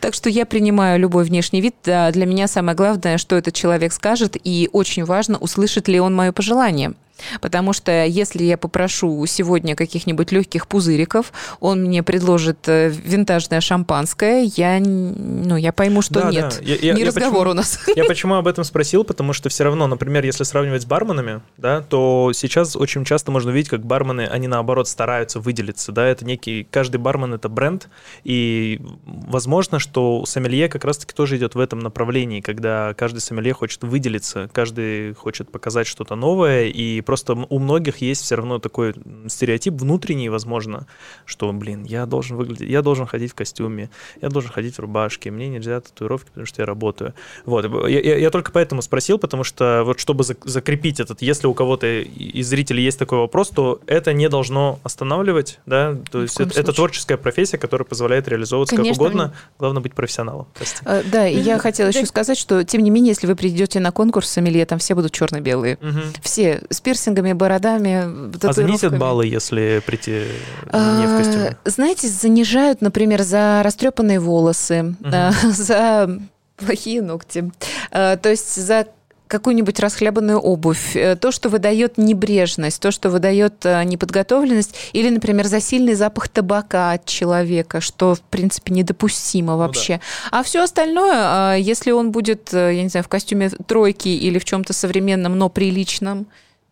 [0.00, 1.76] Так что я принимаю любой внешний вид.
[1.84, 6.32] Для меня самое главное, что этот человек скажет, и очень важно, услышит ли он мое
[6.32, 6.94] пожелание.
[7.40, 14.50] Потому что если я попрошу сегодня каких-нибудь легких пузыриков, он мне предложит э, винтажное шампанское,
[14.56, 16.60] я, ну, я пойму, что да, нет.
[16.60, 16.64] Да.
[16.64, 17.80] Я, Не я, разговор почему, у нас.
[17.96, 19.04] Я почему об этом спросил?
[19.04, 23.50] Потому что все равно, например, если сравнивать с барменами, да, то сейчас очень часто можно
[23.50, 25.92] видеть, как бармены, они наоборот стараются выделиться.
[25.92, 27.88] Да, это некий, каждый бармен это бренд,
[28.24, 33.82] и возможно, что сомелье как раз-таки тоже идет в этом направлении, когда каждый сомелье хочет
[33.82, 38.94] выделиться, каждый хочет показать что-то новое, и просто у многих есть все равно такой
[39.28, 40.86] стереотип внутренний, возможно,
[41.24, 43.88] что, блин, я должен выглядеть, я должен ходить в костюме,
[44.20, 47.14] я должен ходить в рубашке, мне нельзя татуировки, потому что я работаю.
[47.44, 51.54] Вот, я, я, я только поэтому спросил, потому что вот чтобы закрепить этот, если у
[51.54, 56.58] кого-то из зрителей есть такой вопрос, то это не должно останавливать, да, то есть это,
[56.58, 58.94] это творческая профессия, которая позволяет реализовываться Конечно.
[58.94, 60.48] как угодно, главное быть профессионалом.
[60.84, 63.92] А, да, и я хотела еще сказать, что, тем не менее, если вы придете на
[63.92, 65.78] конкурс сомелье, там все будут черно-белые.
[66.22, 70.24] Все с пирсингами, бородами, А занизят баллы, если прийти
[70.72, 71.56] не в костюме?
[71.64, 75.10] А, знаете, занижают, например, за растрепанные волосы, угу.
[75.52, 76.18] за
[76.56, 77.50] плохие ногти.
[77.90, 78.86] А, то есть за
[79.28, 85.46] какую-нибудь расхлябанную обувь, э, то, что выдает небрежность, то, что выдает э, неподготовленность, или, например,
[85.46, 89.94] за сильный запах табака от человека, что, в принципе, недопустимо вообще.
[89.94, 89.98] Ну,
[90.30, 90.38] да.
[90.38, 94.38] А все остальное, а, если он будет, э, я не знаю, в костюме тройки или
[94.38, 96.26] в чем-то современном, но приличном,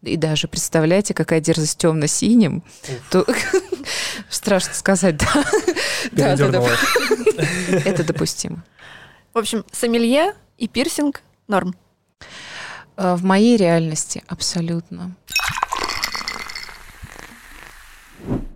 [0.04, 2.62] и даже представляете, какая дерзость темно-синим,
[3.10, 3.26] то
[4.28, 5.44] страшно сказать, да.
[6.12, 6.68] да, да, да.
[7.84, 8.64] Это допустимо.
[9.32, 11.74] В общем, сомелье и пирсинг норм.
[12.96, 15.14] Э, в моей реальности абсолютно.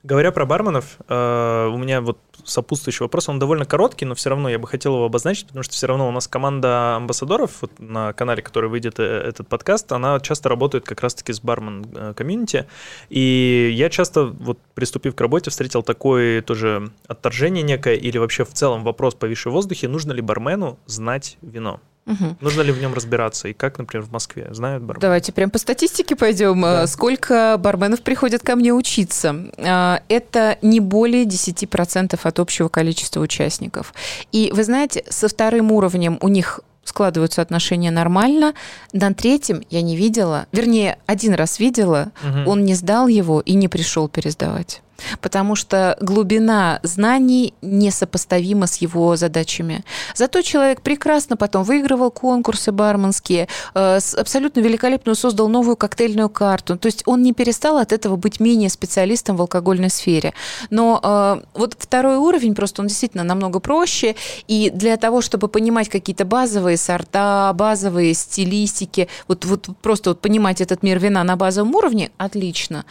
[0.02, 4.48] Говоря про барменов, э, у меня вот сопутствующий вопрос, он довольно короткий, но все равно
[4.48, 8.12] я бы хотел его обозначить, потому что все равно у нас команда амбассадоров вот на
[8.12, 12.66] канале, который выйдет э, этот подкаст, она часто работает как раз-таки с бармен комьюнити,
[13.08, 18.52] и я часто, вот приступив к работе, встретил такое тоже отторжение некое, или вообще в
[18.52, 21.80] целом вопрос, повисший в воздухе, нужно ли бармену знать вино?
[22.08, 22.36] Угу.
[22.40, 23.48] Нужно ли в нем разбираться?
[23.48, 24.48] И как, например, в Москве?
[24.50, 25.00] Знают бармены?
[25.00, 26.62] Давайте прям по статистике пойдем.
[26.62, 26.86] Да.
[26.86, 29.36] Сколько барменов приходят ко мне учиться?
[29.58, 33.92] А, это не более 10% от общего количества участников.
[34.32, 38.54] И вы знаете, со вторым уровнем у них складываются отношения нормально.
[38.94, 42.50] На третьем я не видела, вернее, один раз видела, угу.
[42.50, 44.80] он не сдал его и не пришел пересдавать
[45.20, 49.84] потому что глубина знаний несопоставима с его задачами.
[50.14, 56.76] Зато человек прекрасно потом выигрывал конкурсы барменские, э, абсолютно великолепную создал новую коктейльную карту.
[56.76, 60.34] То есть он не перестал от этого быть менее специалистом в алкогольной сфере.
[60.70, 65.88] Но э, вот второй уровень просто он действительно намного проще, и для того, чтобы понимать
[65.88, 71.74] какие-то базовые сорта, базовые стилистики, вот, вот просто вот понимать этот мир вина на базовом
[71.74, 72.84] уровне, отлично.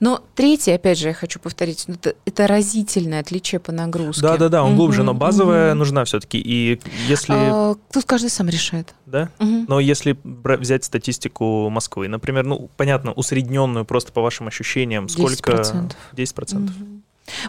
[0.00, 4.22] Но третий, опять же, я хочу повторить, ну, это, это разительное отличие по нагрузке.
[4.22, 6.38] Да, да, да, он глубже, но базовая нужна все-таки.
[6.38, 7.34] И если.
[7.34, 8.94] А, тут каждый сам решает.
[9.06, 9.28] Да?
[9.38, 15.52] Но если взять статистику Москвы, например, ну, понятно, усредненную просто по вашим ощущениям, сколько?
[15.52, 15.92] 10%.
[16.14, 16.70] 10%.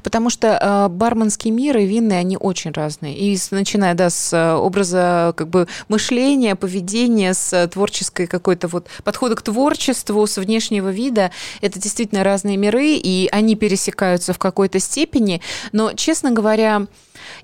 [0.04, 3.18] Потому что э, барменский мир и винные, они очень разные.
[3.18, 8.88] И с, начиная, да, с э, образа как бы мышления, поведения, с творческой какой-то вот
[9.04, 14.80] подхода к творчеству, с внешнего вида, это действительно разные миры, и они пересекаются в какой-то
[14.80, 15.42] степени.
[15.72, 16.88] Но, честно говоря,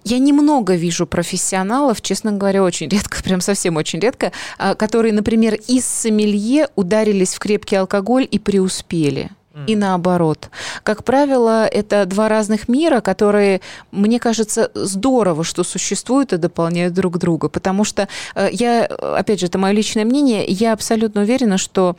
[0.04, 5.56] я немного вижу профессионалов, честно говоря, очень редко, прям совсем очень редко, а, которые, например,
[5.68, 9.32] из сомелье ударились в крепкий алкоголь и преуспели
[9.68, 10.50] и наоборот.
[10.84, 13.62] Как правило, это два разных мира, которые,
[13.92, 17.50] мне кажется, здорово, что существуют и дополняют друг друга.
[17.50, 21.98] Потому что э, я, опять же, это мое личное мнение, я абсолютно уверена, что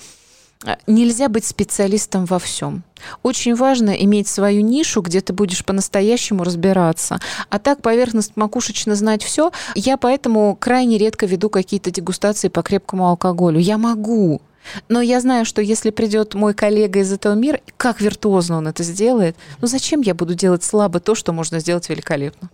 [0.64, 2.84] э, Нельзя быть специалистом во всем.
[3.22, 7.20] Очень важно иметь свою нишу, где ты будешь по-настоящему разбираться.
[7.50, 9.52] А так поверхность макушечно знать все.
[9.74, 13.58] Я поэтому крайне редко веду какие-то дегустации по крепкому алкоголю.
[13.58, 14.40] Я могу,
[14.88, 18.82] но я знаю, что если придет мой коллега из этого мира, как виртуозно он это
[18.82, 22.50] сделает, ну зачем я буду делать слабо то, что можно сделать великолепно?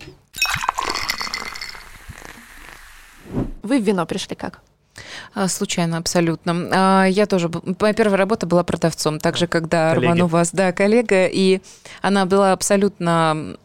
[3.63, 4.61] Вы в вино пришли как?
[5.35, 6.69] А, случайно, абсолютно.
[6.73, 7.51] А, я тоже...
[7.79, 10.05] Моя первая работа была продавцом, так же, когда Коллеги.
[10.07, 11.61] Роман у вас, да, коллега, и
[12.01, 13.57] она была абсолютно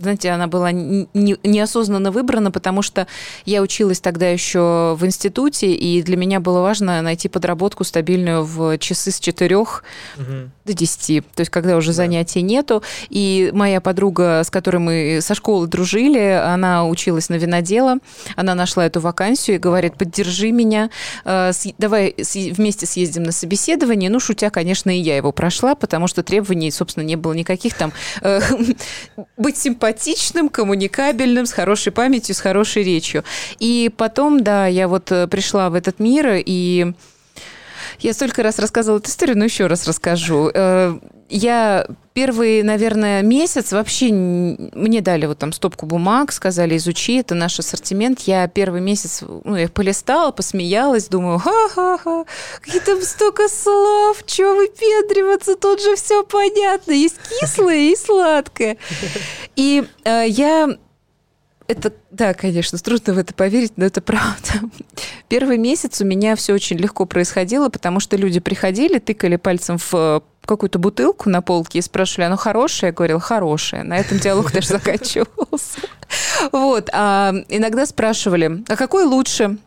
[0.00, 1.08] знаете, она была не,
[1.42, 3.06] неосознанно выбрана, потому что
[3.44, 8.78] я училась тогда еще в институте, и для меня было важно найти подработку стабильную в
[8.78, 9.70] часы с 4 угу.
[10.64, 11.94] до 10, то есть когда уже да.
[11.94, 12.82] занятий нету.
[13.08, 17.98] И моя подруга, с которой мы со школы дружили, она училась на винодела,
[18.36, 20.90] она нашла эту вакансию и говорит, поддержи меня,
[21.24, 24.10] э, давай вместе съездим на собеседование.
[24.10, 27.92] Ну, шутя, конечно, и я его прошла, потому что требований, собственно, не было никаких там
[28.22, 28.40] э,
[29.36, 29.87] быть симпатичным,
[30.48, 33.24] коммуникабельным, с хорошей памятью, с хорошей речью.
[33.58, 36.92] И потом, да, я вот э, пришла в этот мир, и
[38.00, 40.50] я столько раз рассказывала эту историю, но еще раз расскажу.
[41.28, 47.58] Я первый, наверное, месяц вообще мне дали вот там стопку бумаг, сказали, изучи, это наш
[47.58, 48.20] ассортимент.
[48.20, 52.24] Я первый месяц, ну, я полистала, посмеялась, думаю, ха-ха-ха,
[52.60, 58.78] какие там столько слов, чего выпендриваться, тут же все понятно, есть кислое и сладкое.
[59.54, 60.78] И э, я
[61.68, 64.70] это, да, конечно, трудно в это поверить, но это правда.
[65.28, 70.22] Первый месяц у меня все очень легко происходило, потому что люди приходили, тыкали пальцем в
[70.48, 72.88] какую-то бутылку на полке и спрашивали, оно хорошее?
[72.88, 73.84] Я говорила, хорошее.
[73.84, 75.80] На этом диалог даже заканчивался.
[76.52, 76.88] Вот.
[76.92, 79.58] А иногда спрашивали, а какой лучше?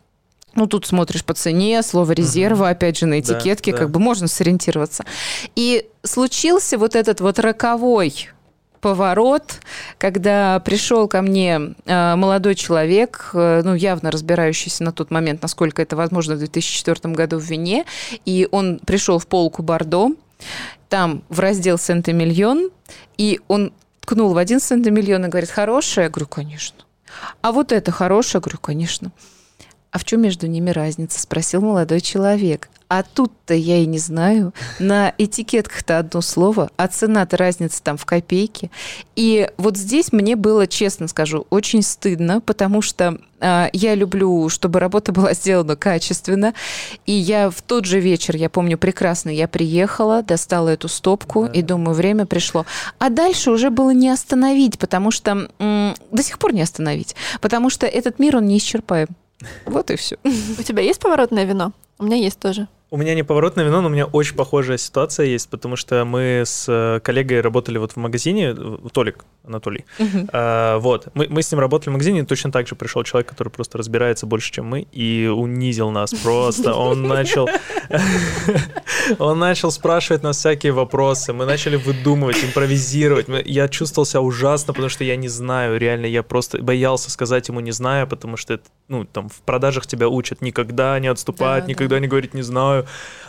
[0.54, 5.06] Ну, тут смотришь по цене, слово резерва, опять же, на этикетке, как бы можно сориентироваться.
[5.56, 8.30] И случился вот этот вот роковой
[8.82, 9.60] поворот,
[9.98, 15.82] когда пришел ко мне э, молодой человек, э, ну, явно разбирающийся на тот момент, насколько
[15.82, 17.86] это возможно в 2004 году в вине,
[18.26, 20.10] и он пришел в полку Бордо,
[20.90, 22.70] там в раздел Сент-Эмильон,
[23.18, 26.06] и он ткнул в один Сент-Эмильон и говорит, хорошее?
[26.06, 26.78] Я говорю, конечно.
[27.42, 28.40] А вот это хорошее?
[28.40, 29.12] Я говорю, конечно.
[29.92, 31.20] А в чем между ними разница?
[31.20, 32.70] Спросил молодой человек.
[32.92, 34.54] А тут-то я и не знаю.
[34.78, 38.70] На этикетках-то одно слово, а цена-то разница там в копейке.
[39.16, 44.82] И вот здесь мне было, честно скажу, очень стыдно, потому что э, я люблю, чтобы
[44.82, 46.54] работа была сделана качественно.
[47.06, 51.54] И я в тот же вечер, я помню прекрасно, я приехала, достала эту стопку да.
[51.54, 52.66] и думаю, время пришло.
[53.00, 57.70] А дальше уже было не остановить, потому что м- до сих пор не остановить, потому
[57.70, 59.08] что этот мир, он неисчерпаем.
[59.66, 60.18] Вот и все.
[60.26, 61.72] У тебя есть поворотное вино?
[61.98, 62.68] У меня есть тоже.
[62.94, 66.44] У меня не поворотное вино, но у меня очень похожая ситуация есть, потому что мы
[66.46, 68.54] с э, коллегой работали вот в магазине,
[68.92, 70.30] Толик Анатолий, uh-huh.
[70.34, 73.30] а, вот, мы, мы с ним работали в магазине, и точно так же пришел человек,
[73.30, 77.48] который просто разбирается больше, чем мы, и унизил нас просто, он начал,
[79.20, 84.90] он начал спрашивать нас всякие вопросы, мы начали выдумывать, импровизировать, я чувствовал себя ужасно, потому
[84.90, 89.06] что я не знаю, реально, я просто боялся сказать ему не знаю, потому что, ну,
[89.06, 92.00] там, в продажах тебя учат никогда не отступать, да, никогда да.
[92.02, 92.81] не говорить не знаю,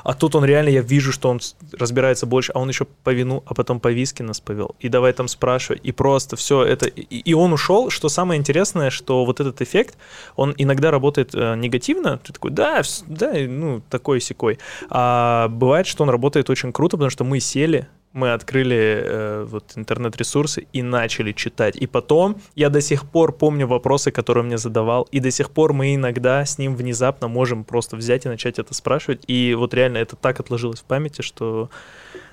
[0.05, 1.41] а тут он реально, я вижу, что он
[1.73, 4.75] разбирается больше, а он еще по вину, а потом по виски нас повел.
[4.81, 6.87] И давай там спрашивать, и просто все это...
[6.87, 9.97] И, и он ушел, что самое интересное, что вот этот эффект,
[10.37, 14.59] он иногда работает э, негативно, ты такой, да, да, ну, такой секой.
[14.91, 19.73] А бывает, что он работает очень круто, потому что мы сели, мы открыли э, вот
[19.75, 21.77] интернет-ресурсы и начали читать.
[21.77, 25.51] И потом я до сих пор помню вопросы, которые он мне задавал, и до сих
[25.51, 29.25] пор мы иногда с ним внезапно можем просто взять и начать это спрашивать.
[29.27, 31.71] И вот реально это так отложилось в памяти, что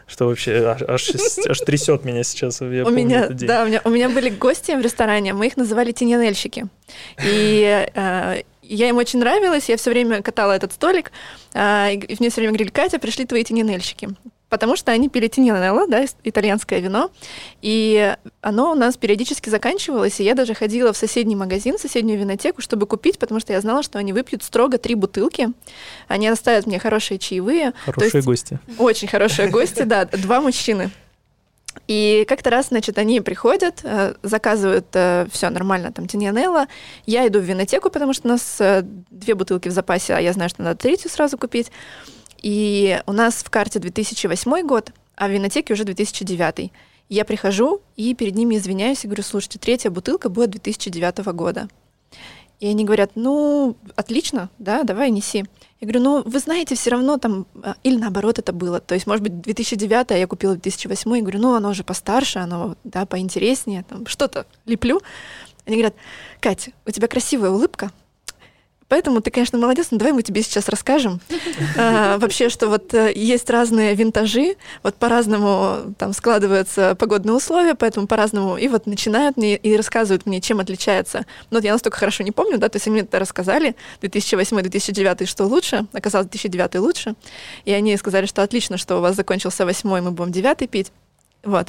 [0.06, 1.12] что вообще аж, аж,
[1.48, 2.62] аж трясет меня сейчас.
[2.62, 5.92] Я у меня, да, у меня, у меня были гости в ресторане, мы их называли
[5.92, 6.66] тененельщики.
[7.24, 11.12] И э, я им очень нравилась, я все время катала этот столик,
[11.54, 14.10] э, и мне все время говорили, Катя, пришли твои тененельщики
[14.50, 17.12] потому что они пили тиньянелло, да, итальянское вино,
[17.62, 22.20] и оно у нас периодически заканчивалось, и я даже ходила в соседний магазин, в соседнюю
[22.20, 25.50] винотеку, чтобы купить, потому что я знала, что они выпьют строго три бутылки,
[26.08, 27.74] они оставят мне хорошие чаевые.
[27.86, 28.60] Хорошие гости.
[28.78, 30.91] Очень хорошие гости, да, два мужчины.
[31.88, 36.66] И как-то раз, значит, они приходят, э, заказывают э, все нормально, там, тиньянелло.
[37.06, 40.34] Я иду в винотеку, потому что у нас э, две бутылки в запасе, а я
[40.34, 41.72] знаю, что надо третью сразу купить.
[42.42, 46.72] И у нас в карте 2008 год, а в винотеке уже 2009.
[47.10, 51.68] Я прихожу и перед ними извиняюсь и говорю, слушайте, третья бутылка будет 2009 года.
[52.60, 55.46] И они говорят, ну, отлично, да, давай неси.
[55.80, 58.82] Я говорю, ну, вы знаете, все равно там, а, или наоборот это было.
[58.82, 62.40] То есть, может быть, 2009, а я купила 2008, и говорю, ну, оно уже постарше,
[62.40, 65.02] оно, да, поинтереснее, там, что-то леплю.
[65.66, 65.96] Они говорят,
[66.42, 67.92] Катя, у тебя красивая улыбка,
[68.90, 71.22] Поэтому ты, конечно, молодец, но давай мы тебе сейчас расскажем
[71.78, 78.08] а, вообще, что вот э, есть разные винтажи, вот по-разному там складываются погодные условия, поэтому
[78.08, 81.26] по-разному, и вот начинают мне и рассказывают мне, чем отличается.
[81.52, 85.28] Но вот я настолько хорошо не помню, да, то есть они мне это рассказали, 2008-2009,
[85.28, 87.14] что лучше, оказалось 2009 лучше,
[87.66, 90.92] и они сказали, что отлично, что у вас закончился восьмой, мы будем девятый пить.
[91.44, 91.68] Вот.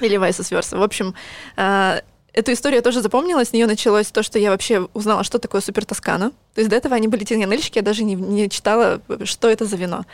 [0.00, 0.78] Или vice versa.
[0.78, 1.14] В общем,
[1.56, 2.00] э,
[2.36, 3.44] эту историю я тоже запомнила.
[3.44, 6.30] С нее началось то, что я вообще узнала, что такое супер тоскана.
[6.54, 9.76] То есть до этого они были тиньянельщики, я даже не, не читала, что это за
[9.76, 10.04] вино.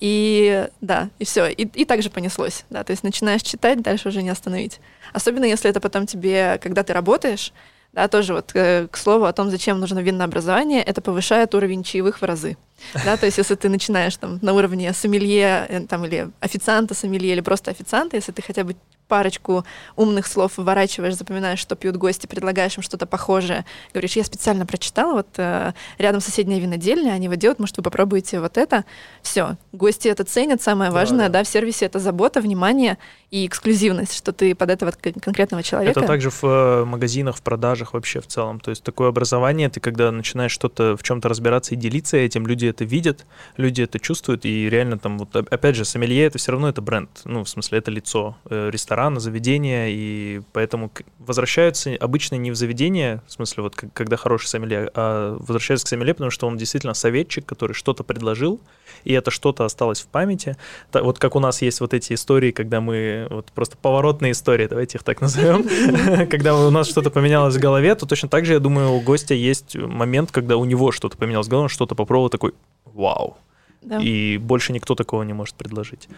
[0.00, 1.46] И да, и все.
[1.46, 2.64] И, и так же понеслось.
[2.70, 4.80] Да, то есть начинаешь читать, дальше уже не остановить.
[5.12, 7.52] Особенно если это потом тебе, когда ты работаешь,
[7.92, 11.82] да, тоже вот э, к слову о том, зачем нужно винное образование, это повышает уровень
[11.82, 12.56] чаевых в разы.
[13.04, 17.32] Да, то есть если ты начинаешь там на уровне сомелье э, там, или официанта сомелье,
[17.32, 18.76] или просто официанта, если ты хотя бы
[19.08, 19.64] парочку
[19.96, 23.64] умных слов выворачиваешь, запоминаешь, что пьют гости, предлагаешь им что-то похожее.
[23.92, 28.40] Говоришь, я специально прочитала, вот э, рядом соседняя винодельня, они вот делают, может, вы попробуете
[28.40, 28.84] вот это.
[29.22, 31.38] Все, гости это ценят, самое важное, да, да.
[31.40, 32.98] да, в сервисе это забота, внимание
[33.30, 35.98] и эксклюзивность, что ты под этого конкретного человека.
[35.98, 38.60] Это также в э, магазинах, в продажах вообще в целом.
[38.60, 42.66] То есть такое образование, ты когда начинаешь что-то в чем-то разбираться и делиться этим, люди
[42.66, 43.26] это видят,
[43.56, 47.10] люди это чувствуют, и реально там вот опять же, сомелье это все равно это бренд,
[47.24, 52.56] ну, в смысле, это лицо э, ресторана рестораны, заведения, и поэтому возвращаются обычно не в
[52.56, 56.94] заведение, в смысле, вот когда хороший сомелье, а возвращаются к сомелье, потому что он действительно
[56.94, 58.58] советчик, который что-то предложил,
[59.04, 60.56] и это что-то осталось в памяти.
[60.92, 64.98] Вот как у нас есть вот эти истории, когда мы, вот просто поворотные истории, давайте
[64.98, 68.60] их так назовем, когда у нас что-то поменялось в голове, то точно так же, я
[68.60, 72.30] думаю, у гостя есть момент, когда у него что-то поменялось в голове, он что-то попробовал,
[72.30, 72.52] такой,
[72.84, 73.36] вау.
[74.00, 76.08] И больше никто такого не может предложить.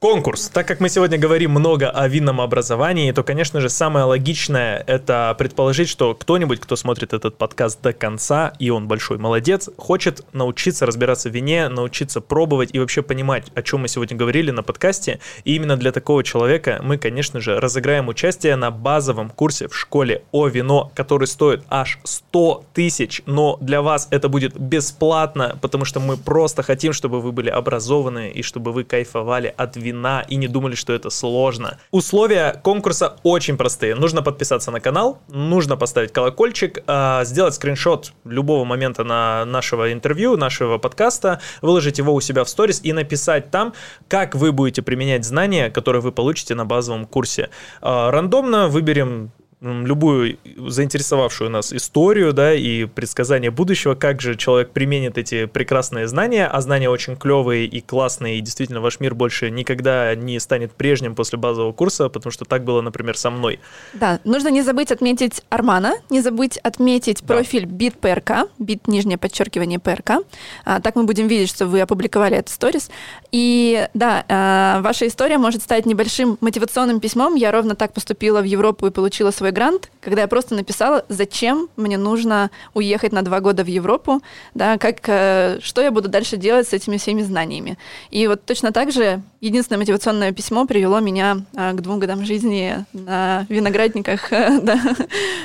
[0.00, 0.48] Конкурс.
[0.50, 5.34] Так как мы сегодня говорим много о винном образовании, то, конечно же, самое логичное это
[5.36, 10.86] предположить, что кто-нибудь, кто смотрит этот подкаст до конца, и он большой молодец, хочет научиться
[10.86, 15.18] разбираться в вине, научиться пробовать и вообще понимать, о чем мы сегодня говорили на подкасте.
[15.42, 20.22] И именно для такого человека мы, конечно же, разыграем участие на базовом курсе в школе
[20.30, 25.98] о вино, который стоит аж 100 тысяч, но для вас это будет бесплатно, потому что
[25.98, 30.36] мы просто хотим, чтобы вы были образованы и чтобы вы кайфовали от вина вина и
[30.36, 31.78] не думали, что это сложно.
[31.90, 33.94] Условия конкурса очень простые.
[33.94, 40.36] Нужно подписаться на канал, нужно поставить колокольчик, а, сделать скриншот любого момента на нашего интервью,
[40.36, 43.72] нашего подкаста, выложить его у себя в сторис и написать там,
[44.08, 47.50] как вы будете применять знания, которые вы получите на базовом курсе.
[47.80, 55.18] А, рандомно выберем любую заинтересовавшую нас историю, да, и предсказание будущего, как же человек применит
[55.18, 60.14] эти прекрасные знания, а знания очень клевые и классные, и действительно ваш мир больше никогда
[60.14, 63.58] не станет прежним после базового курса, потому что так было, например, со мной.
[63.94, 67.34] Да, нужно не забыть отметить Армана, не забыть отметить да.
[67.34, 70.24] профиль BitPRK, бит нижнее подчеркивание ПРК.
[70.64, 72.90] А, так мы будем видеть, что вы опубликовали этот сторис.
[73.32, 77.34] И да, а, ваша история может стать небольшим мотивационным письмом.
[77.34, 81.04] Я ровно так поступила в Европу и получила свой свой грант, когда я просто написала,
[81.08, 84.20] зачем мне нужно уехать на два года в Европу,
[84.54, 87.78] да, как, э, что я буду дальше делать с этими всеми знаниями.
[88.10, 92.84] И вот точно так же единственное мотивационное письмо привело меня э, к двум годам жизни
[92.92, 94.80] на виноградниках да,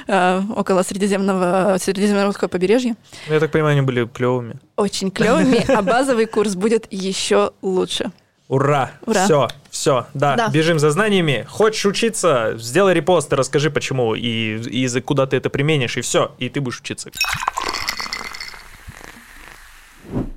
[0.08, 2.96] э, около Средиземного, Средиземноморского побережья.
[3.30, 4.56] Я так понимаю, они были клевыми.
[4.76, 8.12] Очень клевыми, а базовый курс будет еще лучше.
[8.48, 8.92] Ура!
[9.06, 9.26] Ура!
[9.26, 11.46] Все, все, да, да, бежим за знаниями.
[11.50, 16.36] Хочешь учиться, сделай репост и расскажи, почему, и, и куда ты это применишь, и все,
[16.40, 17.10] и ты будешь учиться.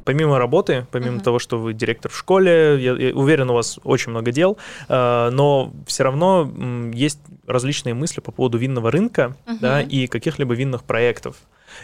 [0.04, 1.24] Помимо работы, помимо uh-huh.
[1.24, 4.56] того, что вы директор в школе, я, я уверен, у вас очень много дел,
[4.88, 9.58] э, но все равно м, есть различные мысли по поводу винного рынка uh-huh.
[9.60, 11.36] да, и каких-либо винных проектов.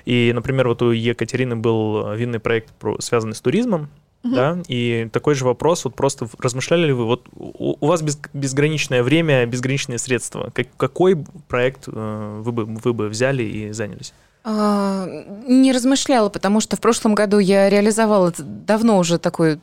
[0.04, 3.90] И, например, вот у Екатерины был винный проект, про, связанный с туризмом,
[4.24, 4.34] Угу.
[4.34, 8.20] Да, и такой же вопрос, вот просто размышляли ли вы, вот у, у вас без,
[8.32, 14.14] безграничное время, безграничные средства, как, какой проект э, вы, бы, вы бы взяли и занялись?
[14.44, 15.06] А,
[15.48, 19.58] не размышляла, потому что в прошлом году я реализовала давно уже такой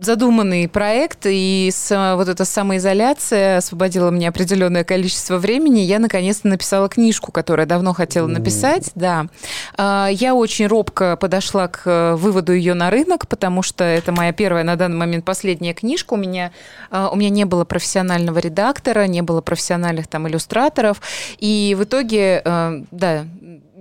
[0.00, 5.80] задуманный проект, и с, вот эта самоизоляция освободила мне определенное количество времени.
[5.80, 8.90] Я наконец-то написала книжку, которую давно хотела написать.
[8.94, 9.26] Да.
[9.76, 14.32] А, я очень робко подошла к э, выводу ее на рынок, потому что это моя
[14.32, 16.14] первая на данный момент последняя книжка.
[16.14, 16.52] У меня,
[16.90, 21.00] а, у меня не было профессионального редактора, не было профессиональных там иллюстраторов.
[21.38, 23.24] И в итоге, э, да,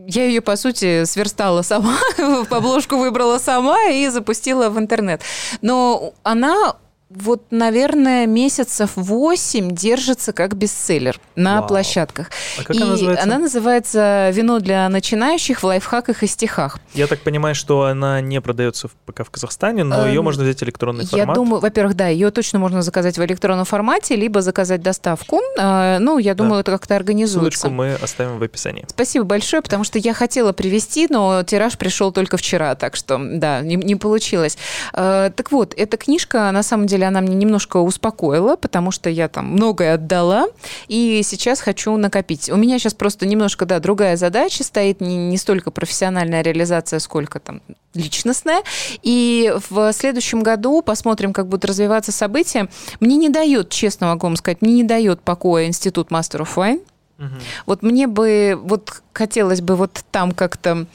[0.07, 1.97] я ее, по сути, сверстала сама,
[2.49, 5.21] обложку выбрала сама и запустила в интернет.
[5.61, 6.75] Но она
[7.15, 11.67] вот, наверное, месяцев 8 держится как бестселлер на Вау.
[11.67, 12.29] площадках.
[12.59, 13.23] А как и она называется?
[13.23, 16.79] Она называется «Вино для начинающих в лайфхаках и стихах».
[16.93, 20.59] Я так понимаю, что она не продается пока в Казахстане, но ее эм, можно взять
[20.59, 21.27] в электронный формат.
[21.27, 25.39] Я думаю, во-первых, да, ее точно можно заказать в электронном формате, либо заказать доставку.
[25.57, 26.59] Э, ну, я думаю, да.
[26.61, 27.59] это как-то организуется.
[27.59, 28.85] Ссылочку мы оставим в описании.
[28.87, 33.61] Спасибо большое, потому что я хотела привести, но тираж пришел только вчера, так что, да,
[33.61, 34.57] не, не получилось.
[34.93, 39.09] Э, так вот, эта книжка, на самом деле, деле она мне немножко успокоила, потому что
[39.09, 40.47] я там многое отдала,
[40.87, 42.49] и сейчас хочу накопить.
[42.49, 47.39] У меня сейчас просто немножко, да, другая задача стоит, не, не столько профессиональная реализация, сколько
[47.39, 47.61] там
[47.93, 48.63] личностная.
[49.03, 52.67] И в следующем году посмотрим, как будут развиваться события.
[52.99, 56.81] Мне не дает, честно могу вам сказать, мне не дает покоя Институт of Wine.
[57.19, 57.27] Угу.
[57.67, 60.87] Вот мне бы, вот хотелось бы вот там как-то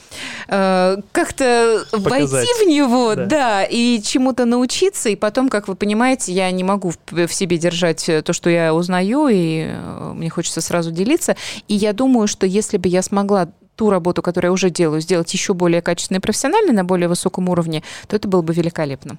[0.48, 3.26] э, как-то войти в него, да.
[3.26, 7.56] да, и чему-то научиться, и потом, как вы понимаете, я не могу в, в себе
[7.56, 11.36] держать то, что я узнаю, и э, мне хочется сразу делиться.
[11.68, 15.32] И я думаю, что если бы я смогла ту работу, которую я уже делаю, сделать
[15.32, 19.18] еще более качественной и профессиональной на более высоком уровне, то это было бы великолепно.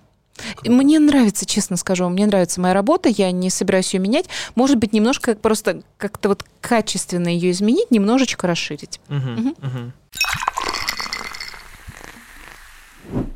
[0.64, 4.26] Мне нравится, честно скажу, мне нравится моя работа, я не собираюсь ее менять.
[4.56, 9.00] Может быть, немножко просто как-то вот качественно ее изменить, немножечко расширить.
[9.10, 9.50] Угу, угу.
[9.50, 9.92] Угу.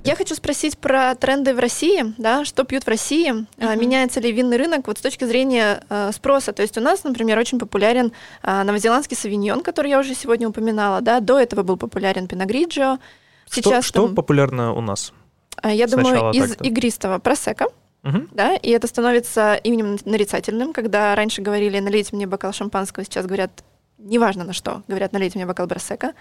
[0.04, 3.78] Я хочу спросить про тренды в России, да, что пьют в России, uh-huh.
[3.78, 6.52] меняется ли винный рынок вот с точки зрения э, спроса.
[6.52, 8.12] То есть у нас, например, очень популярен
[8.44, 13.00] э, новозеландский савиньон, который я уже сегодня упоминала, да, до этого был популярен пиногриджио.
[13.50, 14.08] Сейчас что, там...
[14.08, 15.14] что популярно у нас?
[15.62, 16.64] А, я думаю, из так-то.
[16.64, 17.68] игристого просека.
[18.04, 18.28] Угу.
[18.32, 23.64] Да, и это становится именем нарицательным, когда раньше говорили «налейте мне бокал шампанского», сейчас говорят
[23.98, 26.14] неважно на что, говорят «налейте мне бокал просека».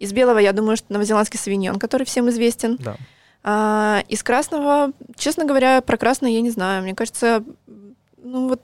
[0.00, 2.76] Из белого, я думаю, что новозеландский савиньон, который всем известен.
[2.76, 2.96] Да.
[3.44, 6.82] А, из красного, честно говоря, про красное я не знаю.
[6.82, 7.44] Мне кажется,
[8.16, 8.60] ну вот,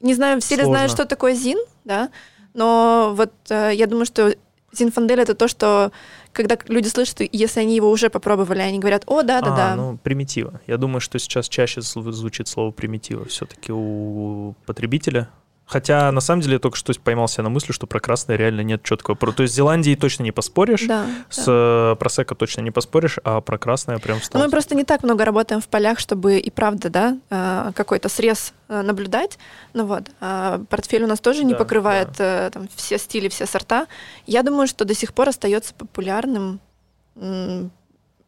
[0.00, 0.62] не знаю, все Сложно.
[0.62, 2.10] ли знают, что такое ЗИН, да,
[2.54, 4.34] но вот э, я думаю, что
[4.72, 5.92] Зинфандель это то, что
[6.38, 9.74] когда люди слышат, если они его уже попробовали, они говорят, о, да, да, а, да.
[9.74, 10.60] Ну, примитива.
[10.68, 15.30] Я думаю, что сейчас чаще звучит слово примитива все-таки у потребителя.
[15.68, 18.82] Хотя, на самом деле, я только что поймался на мысли, что про красное реально нет
[18.82, 19.16] четкого.
[19.16, 21.94] То есть с Зеландией точно не поспоришь, да, с да.
[21.96, 24.42] просека точно не поспоришь, а про красное прям стал.
[24.42, 28.54] Мы просто не так много работаем в полях, чтобы и правда, да, а, какой-то срез
[28.68, 29.38] а, наблюдать.
[29.74, 32.46] Ну вот, а портфель у нас тоже не да, покрывает да.
[32.46, 33.88] Э, там, все стили, все сорта.
[34.26, 36.60] Я думаю, что до сих пор остается популярным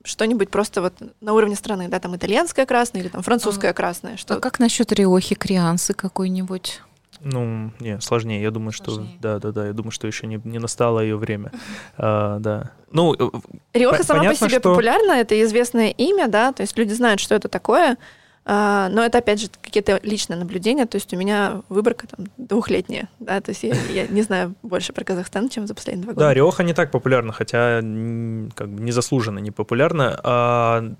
[0.02, 4.16] что-нибудь просто вот на уровне страны, да, там итальянское красное или там французское а, красное.
[4.16, 4.34] Что...
[4.34, 6.82] А как насчет риохи криансы какой-нибудь?
[7.22, 8.42] Ну, не, сложнее.
[8.42, 9.66] Я думаю, что да, да, да.
[9.66, 11.52] Я думаю, что еще не, не настало ее время.
[11.96, 12.70] А, да.
[12.92, 13.30] Ну, э,
[13.74, 14.60] Риоха сама по себе что...
[14.60, 17.98] популярна, это известное имя, да, то есть люди знают, что это такое.
[18.46, 20.86] А, но это, опять же, какие-то личные наблюдения.
[20.86, 23.08] То есть у меня выборка там двухлетняя.
[23.18, 23.40] Да?
[23.40, 26.26] То есть я, я не знаю больше про Казахстан, чем за последние два года.
[26.26, 30.18] Да, Риоха не так популярна, хотя как бы незаслуженно не популярна.
[30.24, 30.94] А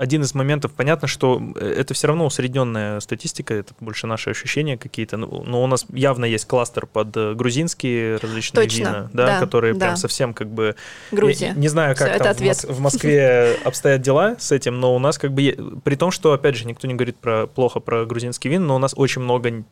[0.00, 4.78] один из моментов, понятно, что э, это все равно усредненная статистика, это больше наши ощущения
[4.78, 9.26] какие-то, ну, но у нас явно есть кластер под э, грузинские различные Точно, вина, да,
[9.26, 9.80] да которые да.
[9.80, 10.74] прям совсем как бы...
[11.10, 11.48] Грузия.
[11.48, 14.96] Я, не знаю, как Все, там в, Мос- в Москве обстоят дела с этим, но
[14.96, 15.54] у нас как бы...
[15.84, 18.78] При том, что, опять же, никто не говорит про, плохо про грузинский вин, но у
[18.78, 19.64] нас очень много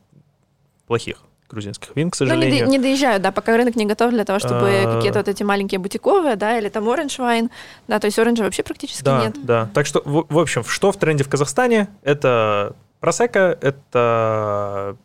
[0.87, 2.67] плохих грузинских вин, к сожалению.
[2.67, 4.97] Ну, не, не доезжают, да, пока рынок не готов для того, чтобы а...
[4.97, 7.51] какие-то вот эти маленькие бутиковые, да, или там оранж вайн,
[7.87, 9.37] да, то есть оранжа вообще практически да, нет.
[9.45, 11.89] Да, так что, в, в общем, что в тренде в Казахстане?
[12.03, 14.97] Это просека, это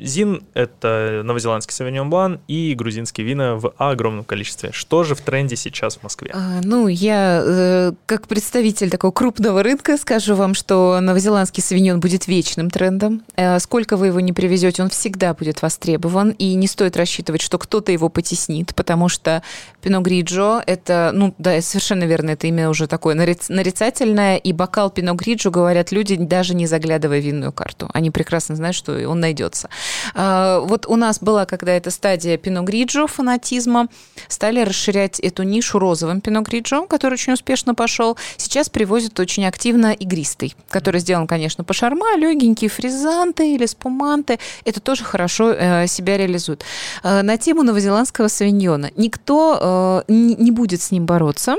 [0.00, 4.70] Зин— это новозеландский савиньон блан и грузинские вина в огромном количестве.
[4.72, 6.32] Что же в тренде сейчас в Москве?
[6.34, 12.26] А, ну, я э, как представитель такого крупного рынка скажу вам, что новозеландский савиньон будет
[12.26, 13.22] вечным трендом.
[13.36, 17.58] Э, сколько вы его не привезете, он всегда будет востребован, и не стоит рассчитывать, что
[17.58, 19.42] кто-то его потеснит, потому что
[19.80, 25.14] Пино Гриджо— это, ну, да, совершенно верно, это имя уже такое нарицательное, и бокал Пино
[25.14, 27.88] Гриджо, говорят люди, даже не заглядывая в винную карту.
[27.92, 29.68] Они прекрасно знают, что он найдет найдется.
[30.14, 33.88] А, вот у нас была когда эта стадия пино гриджо фанатизма,
[34.28, 38.16] стали расширять эту нишу розовым пино гриджо, который очень успешно пошел.
[38.36, 44.38] Сейчас привозят очень активно игристый, который сделан, конечно, по шарма, легенькие фризанты или спуманты.
[44.64, 46.64] Это тоже хорошо э, себя реализует.
[47.02, 48.90] Э, на тему новозеландского савиньона.
[48.96, 51.56] Никто э, не будет с ним бороться,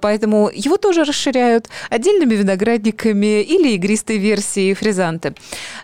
[0.00, 5.34] поэтому его тоже расширяют отдельными виноградниками или игристой версией фризанты.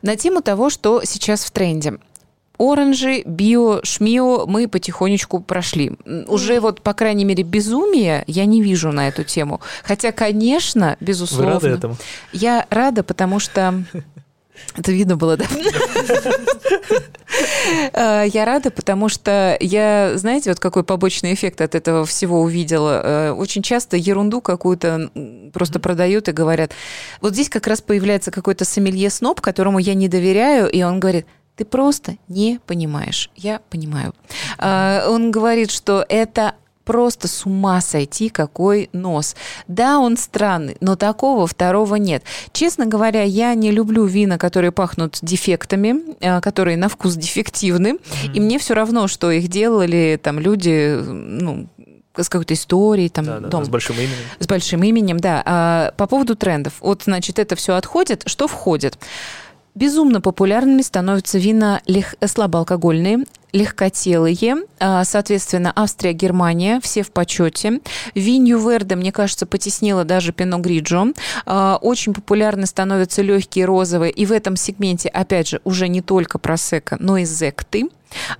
[0.02, 1.94] На тему того, что сейчас сейчас в тренде.
[2.58, 5.92] Оранжи, био, шмио мы потихонечку прошли.
[6.26, 9.60] Уже вот, по крайней мере, безумие я не вижу на эту тему.
[9.84, 11.46] Хотя, конечно, безусловно.
[11.46, 11.96] Вы рады этому?
[12.32, 13.84] Я рада, потому что
[14.76, 15.46] это видно было, да?
[17.92, 23.02] Э, я рада, потому что я, знаете, вот какой побочный эффект от этого всего увидела.
[23.04, 25.10] Э, очень часто ерунду какую-то
[25.52, 26.72] просто продают и говорят.
[27.20, 31.64] Вот здесь как раз появляется какой-то сомелье-сноб, которому я не доверяю, и он говорит, ты
[31.64, 33.30] просто не понимаешь.
[33.36, 34.14] Я понимаю.
[34.58, 36.54] Э, он говорит, что это
[36.88, 39.36] просто с ума сойти, какой нос.
[39.68, 42.22] Да, он странный, но такого второго нет.
[42.52, 48.32] Честно говоря, я не люблю вина, которые пахнут дефектами, э, которые на вкус дефективны, mm-hmm.
[48.32, 51.66] и мне все равно, что их делали там люди, ну,
[52.16, 53.66] с какой-то историей, там, да, да, дом.
[53.66, 54.24] с большим именем.
[54.38, 55.42] С большим именем, да.
[55.44, 56.72] А, по поводу трендов.
[56.80, 58.22] Вот, значит, это все отходит.
[58.24, 58.98] Что входит?
[59.78, 62.16] Безумно популярными становятся вина лег...
[62.26, 64.64] слабоалкогольные, легкотелые.
[64.80, 67.80] А, соответственно, Австрия, Германия, все в почете.
[68.16, 71.12] Винью Верде, мне кажется, потеснила даже Пино Гриджо.
[71.46, 74.10] А, очень популярны становятся легкие розовые.
[74.10, 77.88] И в этом сегменте, опять же, уже не только просека, но и зекты.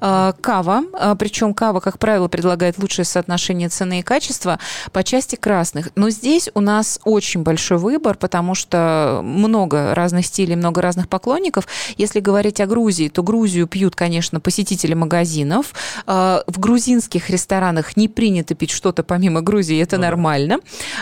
[0.00, 4.58] А, кава, а, причем кава, как правило, предлагает лучшее соотношение цены и качества
[4.92, 5.90] по части красных.
[5.94, 11.66] Но здесь у нас очень большой выбор, потому что много разных стилей, много разных поклонников.
[11.96, 15.74] Если говорить о Грузии, то Грузию пьют, конечно, посетители магазинов.
[16.06, 20.58] А, в грузинских ресторанах не принято пить что-то помимо Грузии, это ну, нормально.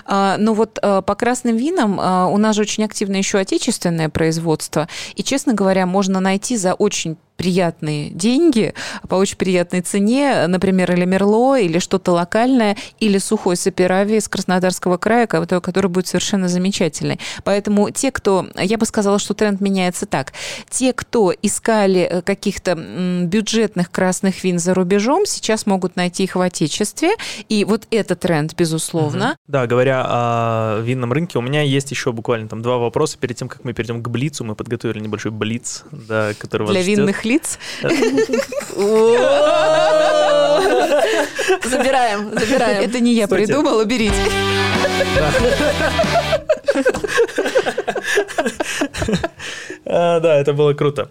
[0.08, 1.98] Но вот по красным винам
[2.32, 4.88] у нас же очень активно еще отечественное производство.
[5.14, 8.74] И, честно говоря, можно найти за очень приятные деньги
[9.08, 14.96] по очень приятной цене, например, или Мерло, или что-то локальное, или сухой саперави из Краснодарского
[14.96, 17.20] края, который будет совершенно замечательный.
[17.44, 20.32] Поэтому те, кто, я бы сказала, что тренд меняется так,
[20.70, 26.40] те, кто искали э, каких-то бюджетных красных вин за рубежом, сейчас могут найти их в
[26.40, 27.10] Отечестве,
[27.48, 29.30] и вот этот тренд, безусловно.
[29.30, 29.36] Угу.
[29.48, 33.48] Да, говоря о винном рынке, у меня есть еще буквально там два вопроса перед тем,
[33.48, 34.44] как мы перейдем к Блицу.
[34.44, 37.58] Мы подготовили небольшой Блиц, да, который Для винных лиц.
[41.64, 42.82] Забираем, забираем.
[42.82, 44.16] Это не я придумала, берите.
[49.84, 51.08] Да, это было круто.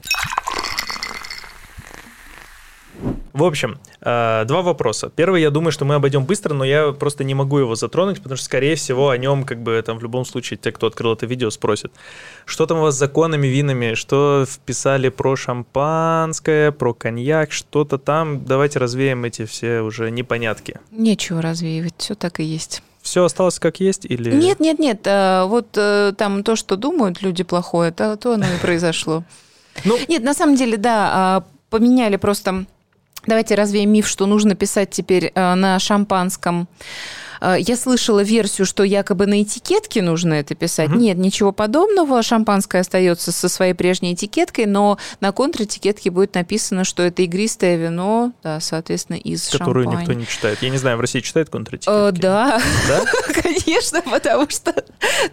[3.35, 5.11] В общем, э, два вопроса.
[5.13, 8.37] Первый, я думаю, что мы обойдем быстро, но я просто не могу его затронуть, потому
[8.37, 11.25] что, скорее всего, о нем, как бы, там, в любом случае, те, кто открыл это
[11.25, 11.91] видео, спросят.
[12.45, 13.95] Что там у вас с законами, винами?
[13.95, 18.45] Что вписали про шампанское, про коньяк, что-то там?
[18.45, 20.79] Давайте развеем эти все уже непонятки.
[20.91, 22.83] Нечего развеивать, все так и есть.
[23.01, 24.33] Все осталось как есть или...
[24.33, 25.05] Нет, нет, нет.
[25.07, 29.25] Э, вот э, там то, что думают люди плохое, то, то оно и произошло.
[29.83, 32.65] Ну, Нет, на самом деле, да, а, поменяли просто
[33.27, 36.67] Давайте развеем миф, что нужно писать теперь э, на шампанском
[37.53, 40.89] я слышала версию, что якобы на этикетке нужно это писать.
[40.89, 40.97] Угу.
[40.97, 42.21] Нет, ничего подобного.
[42.23, 48.31] Шампанское остается со своей прежней этикеткой, но на контр-этикетке будет написано, что это игристое вино,
[48.43, 50.01] да, соответственно, из Которую шампань.
[50.01, 50.61] никто не читает.
[50.61, 51.89] Я не знаю, в России читают контр-этикетки?
[51.89, 53.05] Э, да, да?
[53.41, 54.73] конечно, потому что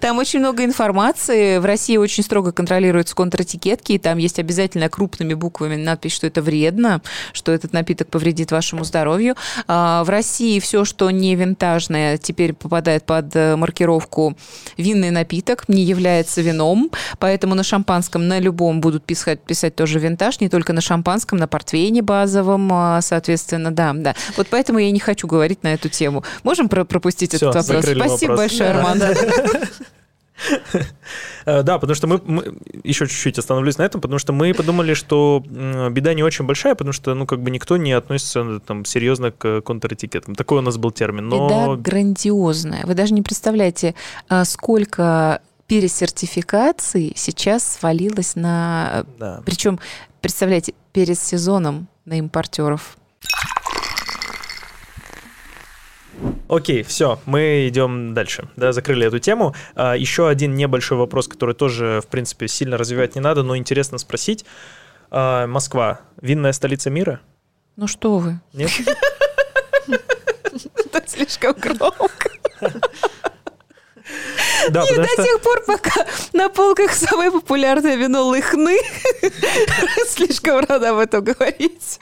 [0.01, 1.59] там очень много информации.
[1.59, 6.43] В России очень строго контролируются контр-этикетки, и там есть обязательно крупными буквами надпись, что это
[6.43, 7.01] вредно,
[7.33, 9.37] что этот напиток повредит вашему здоровью.
[9.67, 14.37] А в России все, что не винтажное, красное теперь попадает под э, маркировку
[14.77, 20.41] винный напиток, не является вином, поэтому на шампанском, на любом будут писать, писать тоже винтаж,
[20.41, 24.15] не только на шампанском, на портвейне базовом, а, соответственно, да, да.
[24.37, 26.25] Вот поэтому я не хочу говорить на эту тему.
[26.45, 27.85] Можем про пропустить Все, этот вопрос?
[27.85, 28.39] Спасибо вопрос.
[28.39, 29.03] большое, Арман.
[29.03, 29.15] Э,
[31.47, 32.55] да, потому что мы, мы
[32.85, 36.93] еще чуть-чуть остановлюсь на этом, потому что мы подумали, что беда не очень большая, потому
[36.93, 40.35] что, ну, как бы никто не относится там серьезно к контр-этикетам.
[40.35, 41.29] Такой у нас был термин.
[41.29, 41.49] Но...
[41.49, 42.85] Беда грандиозная.
[42.87, 43.95] Вы даже не представляете,
[44.29, 49.07] а, сколько пересертификаций сейчас свалилось на...
[49.19, 49.43] Да.
[49.45, 49.79] Причем,
[50.21, 52.97] представляете, перед сезоном на импортеров.
[56.53, 58.47] Окей, все, мы идем дальше.
[58.57, 59.55] Да, закрыли эту тему.
[59.75, 63.97] А, еще один небольшой вопрос, который тоже, в принципе, сильно развивать не надо, но интересно
[63.97, 64.45] спросить.
[65.11, 67.21] А, Москва винная столица мира?
[67.77, 68.39] Ну что вы?
[68.53, 68.71] Нет?
[70.93, 72.31] Это слишком громко.
[74.69, 75.23] Да, и до что...
[75.23, 78.79] тех пор, пока на полках самое популярное вино лыхны,
[80.07, 81.99] слишком рада об этом говорить.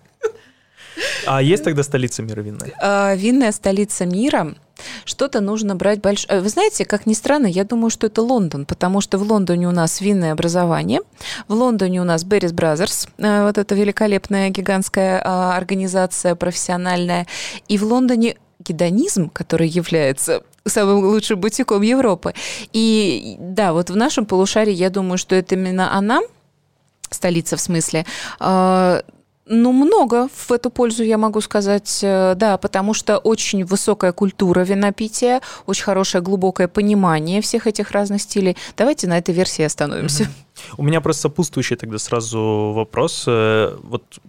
[1.26, 2.72] А есть тогда столица мира винная?
[2.80, 4.54] А, винная столица мира.
[5.04, 6.38] Что-то нужно брать большое.
[6.38, 9.68] Э, вы знаете, как ни странно, я думаю, что это Лондон, потому что в Лондоне
[9.68, 11.00] у нас винное образование,
[11.48, 17.26] в Лондоне у нас Беррис Brothers, э, вот эта великолепная гигантская а, организация профессиональная,
[17.68, 22.34] и в Лондоне гедонизм, который является самым лучшим бутиком Европы.
[22.72, 26.20] И да, вот в нашем полушарии, я думаю, что это именно она,
[27.10, 28.06] столица в смысле,
[28.38, 29.02] а,
[29.50, 34.60] ну, много в эту пользу, я могу сказать, э, да, потому что очень высокая культура
[34.60, 38.56] винопития, очень хорошее глубокое понимание всех этих разных стилей.
[38.76, 40.28] Давайте на этой версии остановимся.
[40.76, 43.24] У меня просто сопутствующий тогда сразу вопрос.
[43.26, 44.20] Э, вот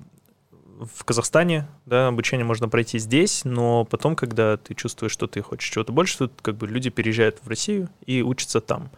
[0.79, 5.69] в Казахстане, да, обучение можно пройти здесь, но потом, когда ты чувствуешь, что ты хочешь
[5.69, 8.89] чего-то больше, тут как бы люди переезжают в Россию и учатся там.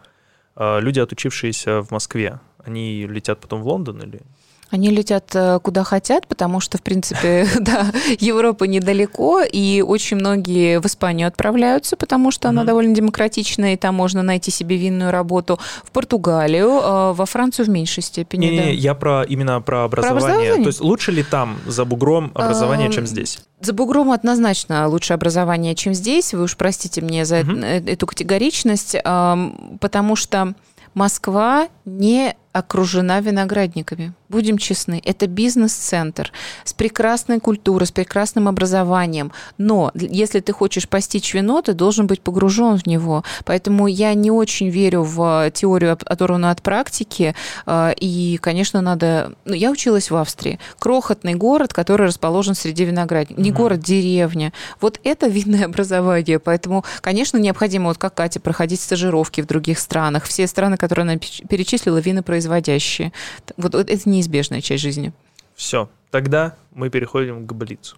[0.56, 4.22] А люди, отучившиеся в Москве, они летят потом в Лондон или
[4.70, 10.80] они летят э, куда хотят, потому что, в принципе, да, Европа недалеко, и очень многие
[10.80, 15.58] в Испанию отправляются, потому что она довольно демократичная, и там можно найти себе винную работу.
[15.84, 18.46] В Португалию, э, во Францию в меньшей степени.
[18.46, 18.64] Не, да.
[18.64, 20.20] не, я про именно про образование.
[20.20, 20.62] Про образование?
[20.64, 23.40] То есть лучше ли там за бугром образование, чем здесь?
[23.60, 26.34] За бугром однозначно лучше образование, чем здесь.
[26.34, 27.52] Вы уж простите мне за угу.
[27.52, 30.54] эту категоричность, потому что
[30.94, 34.12] Москва не окружена виноградниками.
[34.28, 36.30] Будем честны, это бизнес-центр
[36.62, 39.32] с прекрасной культурой, с прекрасным образованием.
[39.58, 43.24] Но если ты хочешь постичь вино, ты должен быть погружен в него.
[43.44, 47.34] Поэтому я не очень верю в теорию, оторванную от практики.
[47.66, 49.32] А, и, конечно, надо...
[49.44, 50.60] Ну, я училась в Австрии.
[50.78, 53.42] Крохотный город, который расположен среди виноградников.
[53.44, 54.52] Не город, деревня.
[54.80, 56.38] Вот это винное образование.
[56.38, 60.24] Поэтому, конечно, необходимо, вот как Катя, проходить стажировки в других странах.
[60.24, 63.12] Все страны, которые она перечислила, винопроизводители производящие.
[63.56, 65.12] Вот, вот это неизбежная часть жизни.
[65.54, 67.96] Все, тогда мы переходим к Блицу.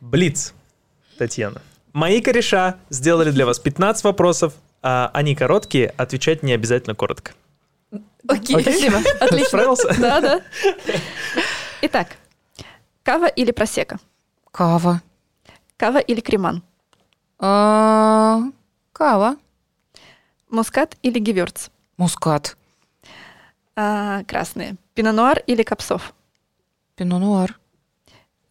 [0.00, 0.54] Блиц,
[1.18, 1.60] Татьяна.
[1.92, 4.54] Мои кореша сделали для вас 15 вопросов.
[4.84, 7.32] А они короткие, отвечать не обязательно коротко.
[8.26, 8.62] Окей, Окей?
[8.62, 8.98] спасибо.
[9.20, 9.46] Отлично.
[9.48, 9.94] Справился?
[10.00, 10.40] Да, да.
[11.82, 12.16] Итак,
[13.04, 14.00] кава или просека?
[14.50, 15.02] Кава.
[15.76, 16.62] Кава или креман?
[17.38, 18.40] А,
[18.92, 19.36] кава.
[20.52, 21.70] Мускат или геверц?
[21.96, 22.58] Мускат.
[23.74, 24.76] А, красные.
[24.94, 26.12] Пино-нуар или капсов?
[26.94, 27.58] Пино-нуар.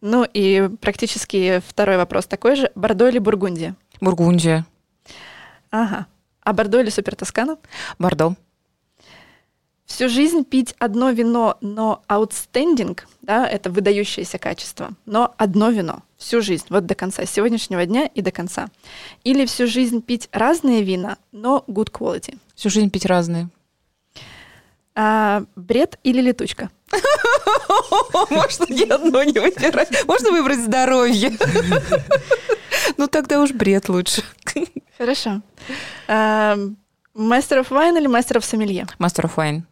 [0.01, 2.71] Ну и практически второй вопрос такой же.
[2.73, 3.75] Бордо или Бургундия?
[4.01, 4.65] Бургундия.
[5.69, 6.07] Ага.
[6.41, 7.57] А Бордо или Супер Тоскана?
[7.99, 8.35] Бордо.
[9.91, 16.41] Всю жизнь пить одно вино, но outstanding, да, это выдающееся качество, но одно вино всю
[16.41, 18.69] жизнь, вот до конца, с сегодняшнего дня и до конца.
[19.25, 22.37] Или всю жизнь пить разные вина, но good quality.
[22.55, 23.49] Всю жизнь пить разные.
[24.95, 26.69] А, бред или летучка?
[28.29, 29.89] Можно ни одно не выбирать.
[30.07, 31.37] Можно выбрать здоровье.
[32.97, 34.23] Ну тогда уж бред лучше.
[34.97, 35.41] Хорошо.
[37.13, 38.87] Мастер оф вайн или мастер оф сомелье?
[38.99, 39.65] Мастер оф вайн.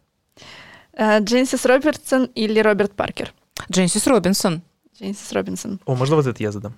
[1.00, 3.32] Дженсис Робертсон или Роберт Паркер?
[3.70, 4.62] Дженсис Робинсон.
[4.98, 5.80] Дженсис Робинсон.
[5.86, 6.74] О, можно вот это я задам?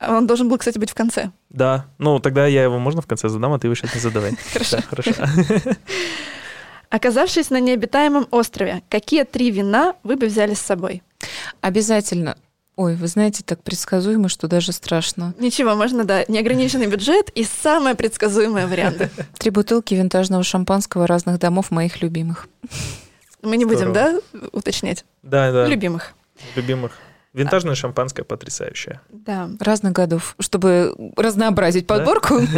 [0.00, 1.30] Он должен был, кстати, быть в конце.
[1.48, 1.86] Да.
[1.98, 4.36] Ну, тогда я его можно в конце задам, а ты выше не задавай.
[4.52, 4.78] Хорошо.
[4.82, 5.12] хорошо.
[6.90, 11.02] Оказавшись на необитаемом острове, какие три вина вы бы взяли с собой?
[11.60, 12.36] Обязательно.
[12.76, 15.32] Ой, вы знаете, так предсказуемо, что даже страшно.
[15.38, 19.10] Ничего, можно, да, неограниченный бюджет и самые предсказуемые варианты.
[19.38, 22.48] Три бутылки винтажного шампанского разных домов моих любимых.
[23.44, 24.18] Мы не будем, да,
[24.52, 25.04] уточнять?
[25.22, 25.66] Да, да.
[25.66, 26.14] Любимых.
[26.56, 26.92] Любимых.
[27.32, 29.00] Винтажное шампанское потрясающее.
[29.10, 29.50] Да.
[29.58, 32.40] Разных годов, чтобы разнообразить подборку.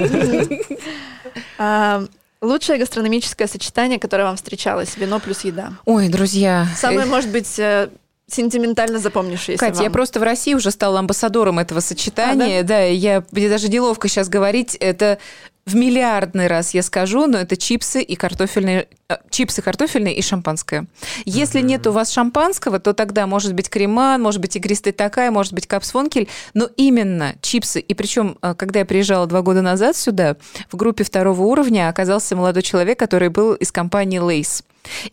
[1.58, 2.02] А,
[2.40, 5.72] лучшее гастрономическое сочетание, которое вам встречалось, вино плюс еда.
[5.84, 6.66] Ой, друзья.
[6.74, 7.90] Самое, может быть, э,
[8.26, 9.84] сентиментально запомнившееся Катя, вам.
[9.84, 12.60] я просто в России уже стала амбассадором этого сочетания.
[12.60, 12.68] А, да?
[12.68, 14.76] да, я, мне даже неловко сейчас говорить.
[14.76, 15.18] Это
[15.66, 20.86] в миллиардный раз я скажу, но это чипсы и картофельные, э, чипсы картофельные и шампанское.
[21.24, 21.64] Если mm-hmm.
[21.64, 25.66] нет у вас шампанского, то тогда может быть креман, может быть игристый такая, может быть
[25.66, 27.80] капсфонкель, но именно чипсы.
[27.80, 30.36] И причем, э, когда я приезжала два года назад сюда,
[30.70, 34.62] в группе второго уровня оказался молодой человек, который был из компании Lace.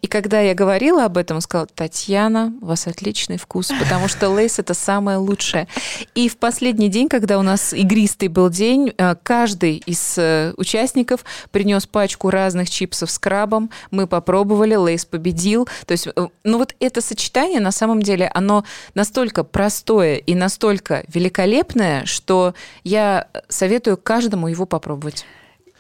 [0.02, 4.60] И когда я говорила об этом, сказал, Татьяна, у вас отличный вкус, потому что лейс
[4.60, 5.68] это самое лучшее.
[6.16, 11.24] И в последний день, когда у нас игристый был день, э, каждый из э, участников
[11.52, 15.68] принес пачку разных чипсов с крабом, мы попробовали, лейс победил.
[15.86, 18.64] То есть, э, ну вот это сочетание, на самом деле, оно
[18.94, 22.54] настолько простое и настолько великолепное, что
[22.84, 25.26] я советую каждому его попробовать.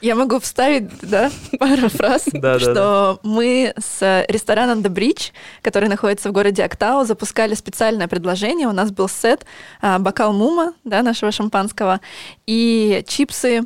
[0.03, 5.31] Я могу вставить, да, пару фраз, да, что да, мы с рестораном The Bridge,
[5.61, 8.67] который находится в городе Актау, запускали специальное предложение.
[8.67, 9.45] У нас был сет
[9.81, 12.01] а, бокал мума, да, нашего шампанского,
[12.45, 13.61] и чипсы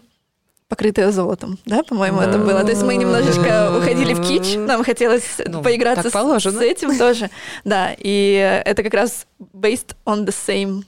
[0.69, 2.61] покрытые золотом, да, по-моему, это было.
[2.61, 7.31] То есть мы немножечко уходили в кич, нам хотелось ну, поиграться с, с этим тоже,
[7.63, 10.83] да, и это как раз based on the same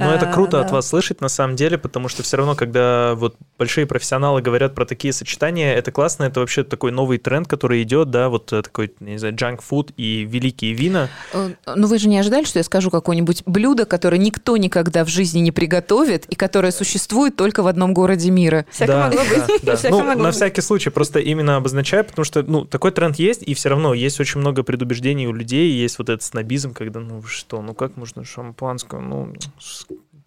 [0.00, 0.62] Ну, это А, круто да.
[0.62, 4.74] от вас слышать, на самом деле, потому что все равно, когда вот большие профессионалы говорят
[4.74, 8.62] про такие сочетания, это классно, это вообще такой новый тренд, который идет, да, вот э,
[8.62, 11.08] такой, не знаю, junk food и великие вина.
[11.32, 15.08] Э, Ну, вы же не ожидали, что я скажу какое-нибудь блюдо, которое никто никогда в
[15.08, 18.64] жизни не приготовит и которое существует только в одном городе мира.
[18.70, 19.62] Всяко да, могло быть.
[19.62, 20.34] да, Ну, на быть.
[20.34, 24.18] всякий случай, просто именно обозначаю, потому что, ну, такой тренд есть, и все равно есть
[24.20, 28.24] очень много предубеждений у людей, есть вот этот снобизм, когда, ну, что, ну, как можно
[28.24, 29.32] шампанское, ну,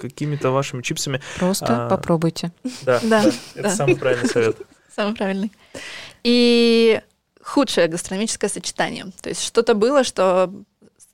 [0.10, 1.22] какими-то вашими чипсами.
[1.38, 2.52] Просто А, попробуйте.
[2.84, 3.70] Да, Да, да, это да.
[3.76, 4.58] самый правильный совет.
[4.96, 5.52] Самый правильный.
[6.24, 7.02] И
[7.44, 9.06] худшее гастрономическое сочетание.
[9.22, 10.52] То есть что-то было, что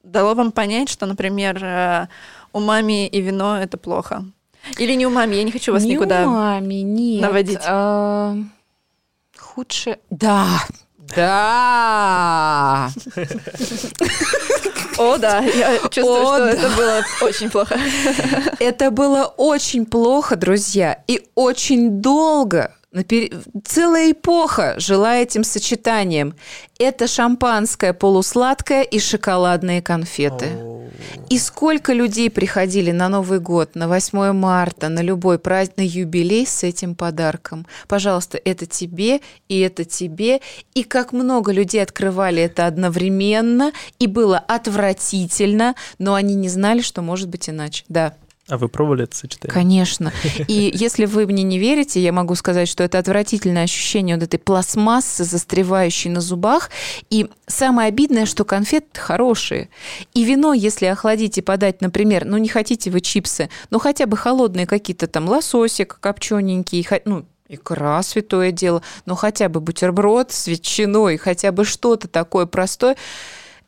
[0.03, 2.07] дало вам понять, что, например, э,
[2.53, 4.25] умами и вино— это плохо.
[4.77, 6.23] Или не умами, я не хочу вас Не никуда...
[6.27, 7.21] умами, нет.
[7.21, 7.59] наводить.
[7.65, 8.35] А,
[9.37, 9.99] Худшее...
[10.09, 10.47] Да,
[11.15, 12.89] да.
[14.99, 16.51] О, да, я чувствую, О, что да.
[16.51, 17.79] это было очень плохо.
[18.59, 22.73] Это было очень плохо, друзья, и очень долго.
[22.91, 26.33] Целая эпоха жила этим сочетанием.
[26.79, 30.47] Это шампанское полусладкое и шоколадные конфеты.
[31.29, 36.45] И сколько людей приходили на Новый год, на 8 марта, на любой праздник, на юбилей
[36.45, 37.67] с этим подарком.
[37.87, 40.41] Пожалуйста, это тебе, и это тебе.
[40.73, 47.01] И как много людей открывали это одновременно, и было отвратительно, но они не знали, что
[47.01, 47.85] может быть иначе.
[47.87, 48.15] Да.
[48.49, 49.53] А вы пробовали это сочетание?
[49.53, 50.11] Конечно.
[50.47, 54.39] И если вы мне не верите, я могу сказать, что это отвратительное ощущение вот этой
[54.39, 56.71] пластмассы, застревающей на зубах.
[57.09, 59.69] И самое обидное, что конфеты хорошие.
[60.13, 64.17] И вино, если охладить и подать, например, ну не хотите вы чипсы, но хотя бы
[64.17, 71.17] холодные какие-то там лососик копчененький, ну, икра, святое дело, но хотя бы бутерброд с ветчиной,
[71.17, 72.95] хотя бы что-то такое простое,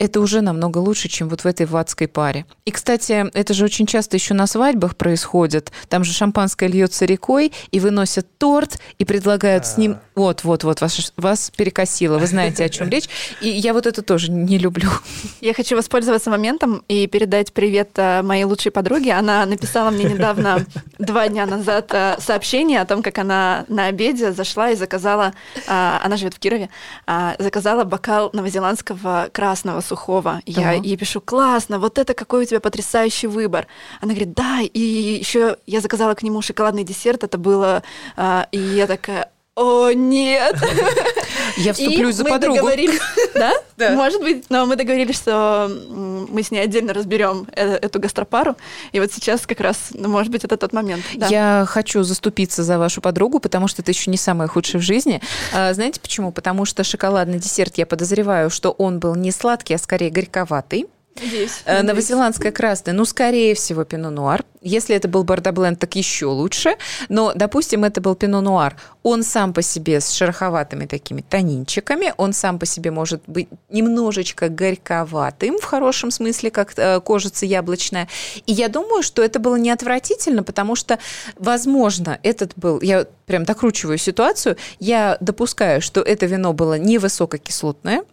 [0.01, 2.47] это уже намного лучше, чем вот в этой ватской паре.
[2.65, 5.71] И, кстати, это же очень часто еще на свадьбах происходит.
[5.89, 9.97] Там же шампанское льется рекой, и выносят торт, и предлагают с ним...
[10.15, 13.09] Вот-вот-вот, вас, вас перекосило, вы знаете, о чем речь.
[13.41, 14.89] И я вот это тоже не люблю.
[15.39, 19.13] Я хочу воспользоваться моментом и передать привет э, моей лучшей подруге.
[19.13, 20.65] Она написала мне недавно,
[20.99, 25.99] два дня назад, э, сообщение о том, как она на обеде зашла и заказала, э,
[26.03, 26.69] она живет в Кирове,
[27.39, 30.41] заказала бокал новозеландского красного сухого.
[30.45, 30.71] Я Да.
[30.87, 33.65] ей пишу, классно, вот это какой у тебя потрясающий выбор.
[34.01, 34.79] Она говорит, да, и
[35.19, 37.81] еще я заказала к нему шоколадный десерт, это было...
[38.17, 39.25] э, И я такая,
[39.55, 40.55] о, нет!
[41.57, 42.55] Я вступлюсь за подругу.
[43.35, 43.53] да?
[43.95, 48.55] Может быть, но мы договорились, что мы с ней отдельно разберем э- эту гастропару.
[48.91, 51.03] И вот сейчас как раз, ну, может быть, это тот момент.
[51.29, 55.21] Я хочу заступиться за вашу подругу, потому что это еще не самое худшее в жизни.
[55.53, 56.31] А, знаете почему?
[56.31, 60.87] Потому что шоколадный десерт, я подозреваю, что он был не сладкий, а скорее горьковатый.
[61.19, 61.61] Надеюсь.
[61.65, 61.83] Э,
[62.51, 64.43] красная, ну, скорее всего, пино-нуар.
[64.61, 66.75] Если это был бордобленд, так еще лучше.
[67.09, 68.77] Но, допустим, это был пино-нуар.
[69.03, 74.49] Он сам по себе с шероховатыми такими тонинчиками, он сам по себе может быть немножечко
[74.49, 78.07] горьковатым, в хорошем смысле, как э, кожица яблочная.
[78.45, 80.99] И я думаю, что это было не отвратительно, потому что,
[81.37, 82.79] возможно, этот был...
[82.81, 84.57] Я прям докручиваю ситуацию.
[84.79, 88.03] Я допускаю, что это вино было невысококислотное,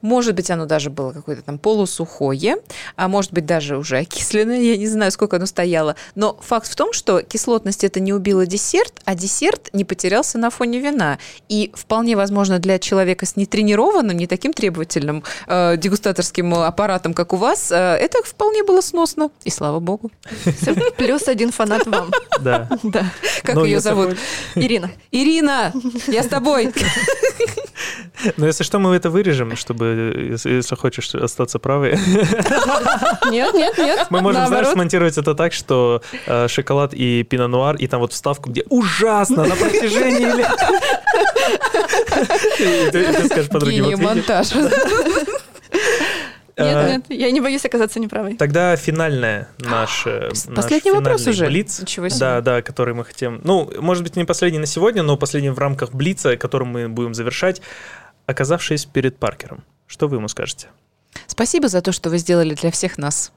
[0.00, 2.56] может быть, оно даже было какое-то там полусухое,
[2.96, 5.96] а может быть, даже уже окисленное, я не знаю, сколько оно стояло.
[6.14, 10.50] Но факт в том, что кислотность это не убила десерт, а десерт не потерялся на
[10.50, 11.18] фоне вина.
[11.48, 17.36] И вполне возможно для человека с нетренированным, не таким требовательным э, дегустаторским аппаратом, как у
[17.36, 19.30] вас, э, это вполне было сносно.
[19.44, 20.10] И слава богу.
[20.96, 22.10] Плюс один фанат вам.
[22.40, 22.68] Да.
[22.82, 23.06] Да.
[23.42, 24.16] Как Ну, ее зовут?
[24.54, 24.90] Ирина.
[25.10, 25.72] Ирина,
[26.08, 26.72] я с тобой.
[28.36, 31.92] Но если что, мы это вырежем, чтобы, если, если хочешь остаться правой.
[33.30, 34.06] Нет, нет, нет.
[34.10, 34.72] Мы можем, знаешь, наоборот.
[34.74, 39.56] смонтировать это так, что э, шоколад и пино-нуар, и там вот вставку, где ужасно на
[39.56, 40.50] протяжении лет.
[42.58, 44.48] И ты скажешь подруге, вот монтаж.
[46.56, 48.36] Э, Нет, нет, я не боюсь оказаться неправой.
[48.36, 51.46] Тогда финальная наш, э, наш Последний вопрос уже.
[51.46, 51.80] Блиц.
[51.80, 52.20] Ничего себе.
[52.20, 53.40] Да, да, который мы хотим.
[53.42, 57.14] Ну, может быть, не последний на сегодня, но последний в рамках Блица, которым мы будем
[57.14, 57.62] завершать.
[58.26, 60.68] Оказавшись перед Паркером, что вы ему скажете?
[61.26, 63.32] Спасибо за то, что вы сделали для всех нас.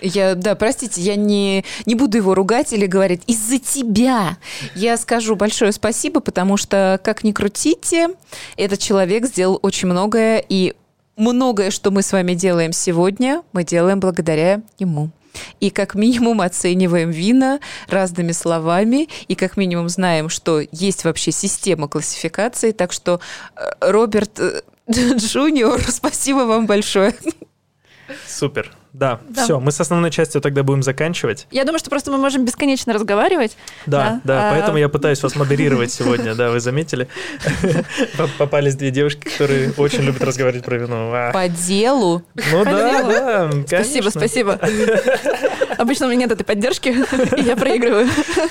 [0.00, 4.38] Я, да, простите, я не, не буду его ругать или говорить из-за тебя.
[4.74, 8.08] Я скажу большое спасибо, потому что, как ни крутите,
[8.56, 10.74] этот человек сделал очень многое, и
[11.16, 15.10] многое, что мы с вами делаем сегодня, мы делаем благодаря ему.
[15.60, 21.88] И как минимум оцениваем вина разными словами, и как минимум знаем, что есть вообще система
[21.88, 22.72] классификации.
[22.72, 23.20] Так что,
[23.56, 27.14] э, Роберт э, Джуниор, спасибо вам большое.
[28.26, 28.77] Супер.
[28.92, 29.44] Да, Да.
[29.44, 31.46] все, мы с основной частью тогда будем заканчивать.
[31.50, 33.56] Я думаю, что просто мы можем бесконечно разговаривать.
[33.86, 37.08] Да, Да, да, а- поэтому я пытаюсь вас модерировать сегодня, да, вы заметили?
[38.38, 41.10] Попались две девушки, которые очень любят разговаривать про вино.
[41.12, 41.32] А.
[41.32, 42.22] По делу.
[42.52, 44.58] Ну да, да, Спасибо, спасибо.
[45.78, 46.88] Обычно у меня нет этой поддержки,
[47.36, 48.08] и я проигрываю.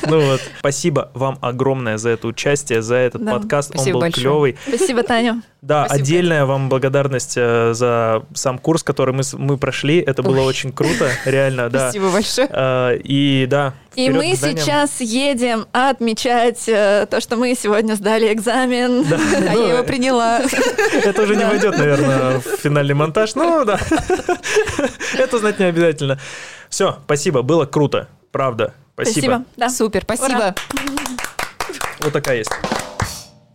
[0.08, 3.74] Ну вот, спасибо вам огромное за это участие, за этот Да, подкаст.
[3.78, 4.24] Он был большое.
[4.24, 4.58] клевый.
[4.68, 5.42] Спасибо, Таня.
[5.62, 6.04] Да, Спасибо.
[6.04, 10.00] отдельная вам благодарность э, за сам курс, который мы, мы прошли.
[10.00, 10.46] Это было Ой.
[10.46, 11.90] очень круто, реально, да.
[11.90, 12.48] Спасибо большое.
[12.50, 19.04] Э, И да, И мы сейчас едем отмечать э, то, что мы сегодня сдали экзамен.
[19.10, 20.42] Да, А ну, я его приняла.
[21.04, 23.34] Это уже не войдет, наверное, в финальный монтаж.
[23.36, 23.80] Ну да,
[25.18, 26.20] это знать не обязательно.
[26.70, 28.74] Все, спасибо, было круто, правда.
[28.94, 29.14] Спасибо.
[29.14, 29.44] спасибо.
[29.56, 29.70] Да.
[29.70, 30.38] Супер, спасибо.
[30.38, 30.56] Ура.
[32.00, 32.52] Вот такая есть.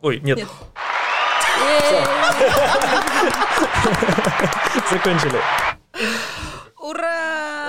[0.02, 0.38] Ой, нет.
[0.38, 0.48] нет.
[4.90, 5.40] Закончили.
[6.80, 7.61] Ура!